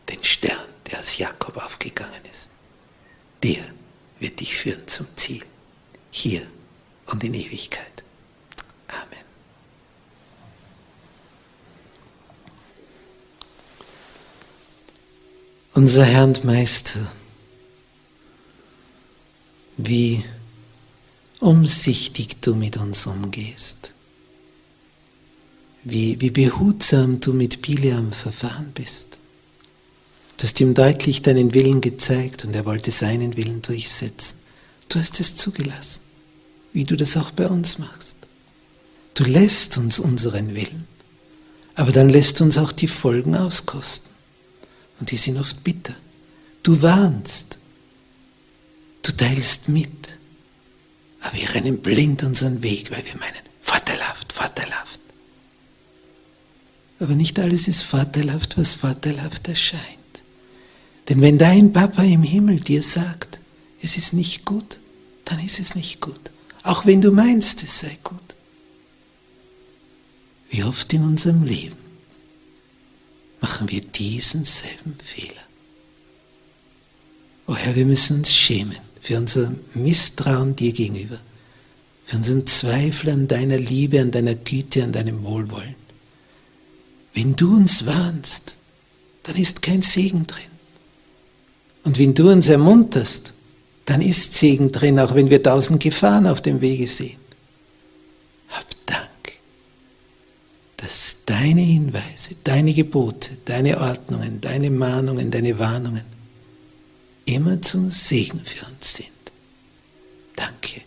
den 0.09 0.23
Stern, 0.25 0.57
der 0.91 1.01
aus 1.01 1.19
Jakob 1.19 1.57
aufgegangen 1.57 2.23
ist, 2.33 2.49
der 3.43 3.63
wird 4.21 4.41
dich 4.41 4.57
führen 4.57 4.87
zum 4.87 5.07
Ziel, 5.17 5.43
hier 6.11 6.43
und 7.11 7.25
in 7.25 7.35
Ewigkeit. 7.35 8.05
Amen. 8.89 9.25
Unser 15.75 16.05
Herr 16.05 16.25
und 16.25 16.45
Meister, 16.45 17.01
wie 19.77 20.25
umsichtig 21.41 22.41
du 22.41 22.55
mit 22.55 22.77
uns 22.77 23.07
umgehst, 23.07 23.93
wie, 25.85 26.21
wie 26.21 26.31
behutsam 26.31 27.21
du 27.21 27.33
mit 27.33 27.63
Biliam 27.63 28.13
verfahren 28.13 28.73
bist. 28.75 29.19
Du 30.37 30.45
hast 30.45 30.61
ihm 30.61 30.75
deutlich 30.75 31.23
deinen 31.23 31.55
Willen 31.55 31.81
gezeigt 31.81 32.45
und 32.45 32.55
er 32.55 32.65
wollte 32.65 32.91
seinen 32.91 33.37
Willen 33.37 33.63
durchsetzen. 33.63 34.39
Du 34.89 34.99
hast 34.99 35.21
es 35.21 35.37
zugelassen, 35.37 36.03
wie 36.73 36.85
du 36.85 36.97
das 36.97 37.17
auch 37.17 37.31
bei 37.31 37.47
uns 37.47 37.79
machst. 37.79 38.17
Du 39.15 39.25
lässt 39.25 39.79
uns 39.79 39.99
unseren 39.99 40.55
Willen, 40.55 40.87
aber 41.75 41.93
dann 41.93 42.09
lässt 42.09 42.41
uns 42.41 42.59
auch 42.59 42.73
die 42.73 42.87
Folgen 42.87 43.35
auskosten. 43.35 44.11
Und 45.01 45.11
die 45.11 45.17
sind 45.17 45.39
oft 45.39 45.63
bitter. 45.65 45.95
Du 46.63 46.83
warnst. 46.83 47.59
Du 49.03 49.13
teilst 49.13 49.69
mit. 49.69 49.89
Aber 51.21 51.37
wir 51.37 51.55
rennen 51.55 51.79
blind 51.81 52.23
unseren 52.25 52.63
Weg, 52.63 52.91
weil 52.91 53.05
wir 53.05 53.17
meinen, 53.17 53.43
vorteilhaft, 53.61 54.33
vorteilhaft. 54.33 55.01
Aber 57.01 57.15
nicht 57.15 57.39
alles 57.39 57.69
ist 57.69 57.83
vorteilhaft, 57.83 58.59
was 58.59 58.75
vorteilhaft 58.75 59.49
erscheint. 59.49 59.83
Denn 61.09 61.21
wenn 61.21 61.39
dein 61.39 61.73
Papa 61.73 62.03
im 62.03 62.23
Himmel 62.23 62.61
dir 62.61 62.83
sagt, 62.83 63.41
es 63.81 63.97
ist 63.97 64.13
nicht 64.13 64.45
gut, 64.45 64.79
dann 65.25 65.45
ist 65.45 65.59
es 65.61 65.75
nicht 65.75 66.01
gut. 66.01 66.21
Auch 66.69 66.85
wenn 66.85 67.01
du 67.01 67.11
meinst, 67.13 67.63
es 67.63 67.81
sei 67.81 67.97
gut. 68.05 68.37
Wie 70.51 70.65
oft 70.65 70.93
in 70.93 71.03
unserem 71.03 71.43
Leben 71.43 71.79
machen 73.41 73.71
wir 73.71 73.81
diesen 73.81 74.45
selben 74.45 74.95
Fehler. 75.03 75.47
O 77.47 77.57
Herr, 77.57 77.75
wir 77.75 77.87
müssen 77.87 78.19
uns 78.19 78.35
schämen 78.35 78.77
für 79.01 79.17
unser 79.17 79.55
Misstrauen 79.73 80.57
dir 80.57 80.73
gegenüber, 80.73 81.19
für 82.05 82.19
unseren 82.19 82.47
Zweifel 82.47 83.11
an 83.13 83.29
deiner 83.29 83.57
Liebe, 83.57 84.03
an 84.03 84.11
deiner 84.11 84.35
Güte, 84.35 84.85
an 84.85 84.93
deinem 84.93 85.25
Wohlwollen. 85.25 85.75
Wenn 87.15 87.35
du 87.35 87.57
uns 87.57 87.87
warnst, 87.87 88.57
dann 89.23 89.37
ist 89.37 89.63
kein 89.63 89.81
Segen 89.81 90.27
drin. 90.27 90.53
Und 91.85 91.99
wenn 91.99 92.13
du 92.13 92.31
uns 92.31 92.49
ermunterst, 92.49 93.33
dann 93.89 94.03
ist 94.03 94.35
Segen 94.35 94.71
drin, 94.71 95.01
auch 95.01 95.15
wenn 95.15 95.31
wir 95.31 95.43
tausend 95.43 95.83
Gefahren 95.83 96.27
auf 96.27 96.43
dem 96.43 96.61
Wege 96.61 96.87
sehen. 96.87 97.17
Hab 98.51 98.67
Dank, 98.85 99.39
dass 100.77 101.17
deine 101.25 101.63
Hinweise, 101.63 102.37
deine 102.45 102.75
Gebote, 102.75 103.31
deine 103.47 103.81
Ordnungen, 103.81 104.43
deine 104.43 104.69
Mahnungen, 104.69 105.31
deine 105.31 105.59
Warnungen 105.59 106.03
immer 107.25 107.63
zum 107.63 107.89
Segen 107.89 108.45
für 108.45 108.67
uns 108.67 108.97
sind. 108.97 109.09
Danke 110.37 110.83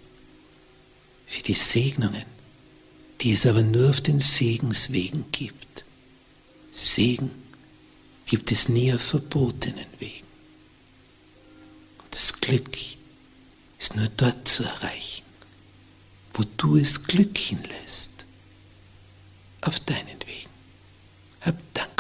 für 1.26 1.42
die 1.42 1.56
Segnungen, 1.56 2.26
die 3.22 3.34
es 3.34 3.48
aber 3.48 3.64
nur 3.64 3.90
auf 3.90 4.02
den 4.02 4.20
Segenswegen 4.20 5.26
gibt. 5.32 5.86
Segen 6.72 7.32
gibt 8.28 8.52
es 8.52 8.70
nie 8.70 8.94
auf 8.94 9.02
verbotenen 9.02 9.88
Wegen. 9.98 10.21
Das 12.12 12.40
Glück 12.40 12.78
ist 13.80 13.96
nur 13.96 14.08
dort 14.18 14.48
zu 14.48 14.64
erreichen, 14.64 15.24
wo 16.34 16.44
du 16.58 16.78
es 16.78 17.04
Glück 17.04 17.38
hinlässt, 17.38 18.26
auf 19.62 19.80
deinen 19.80 20.20
Wegen. 20.26 20.50
Hab 21.42 21.56
Dank. 21.74 21.91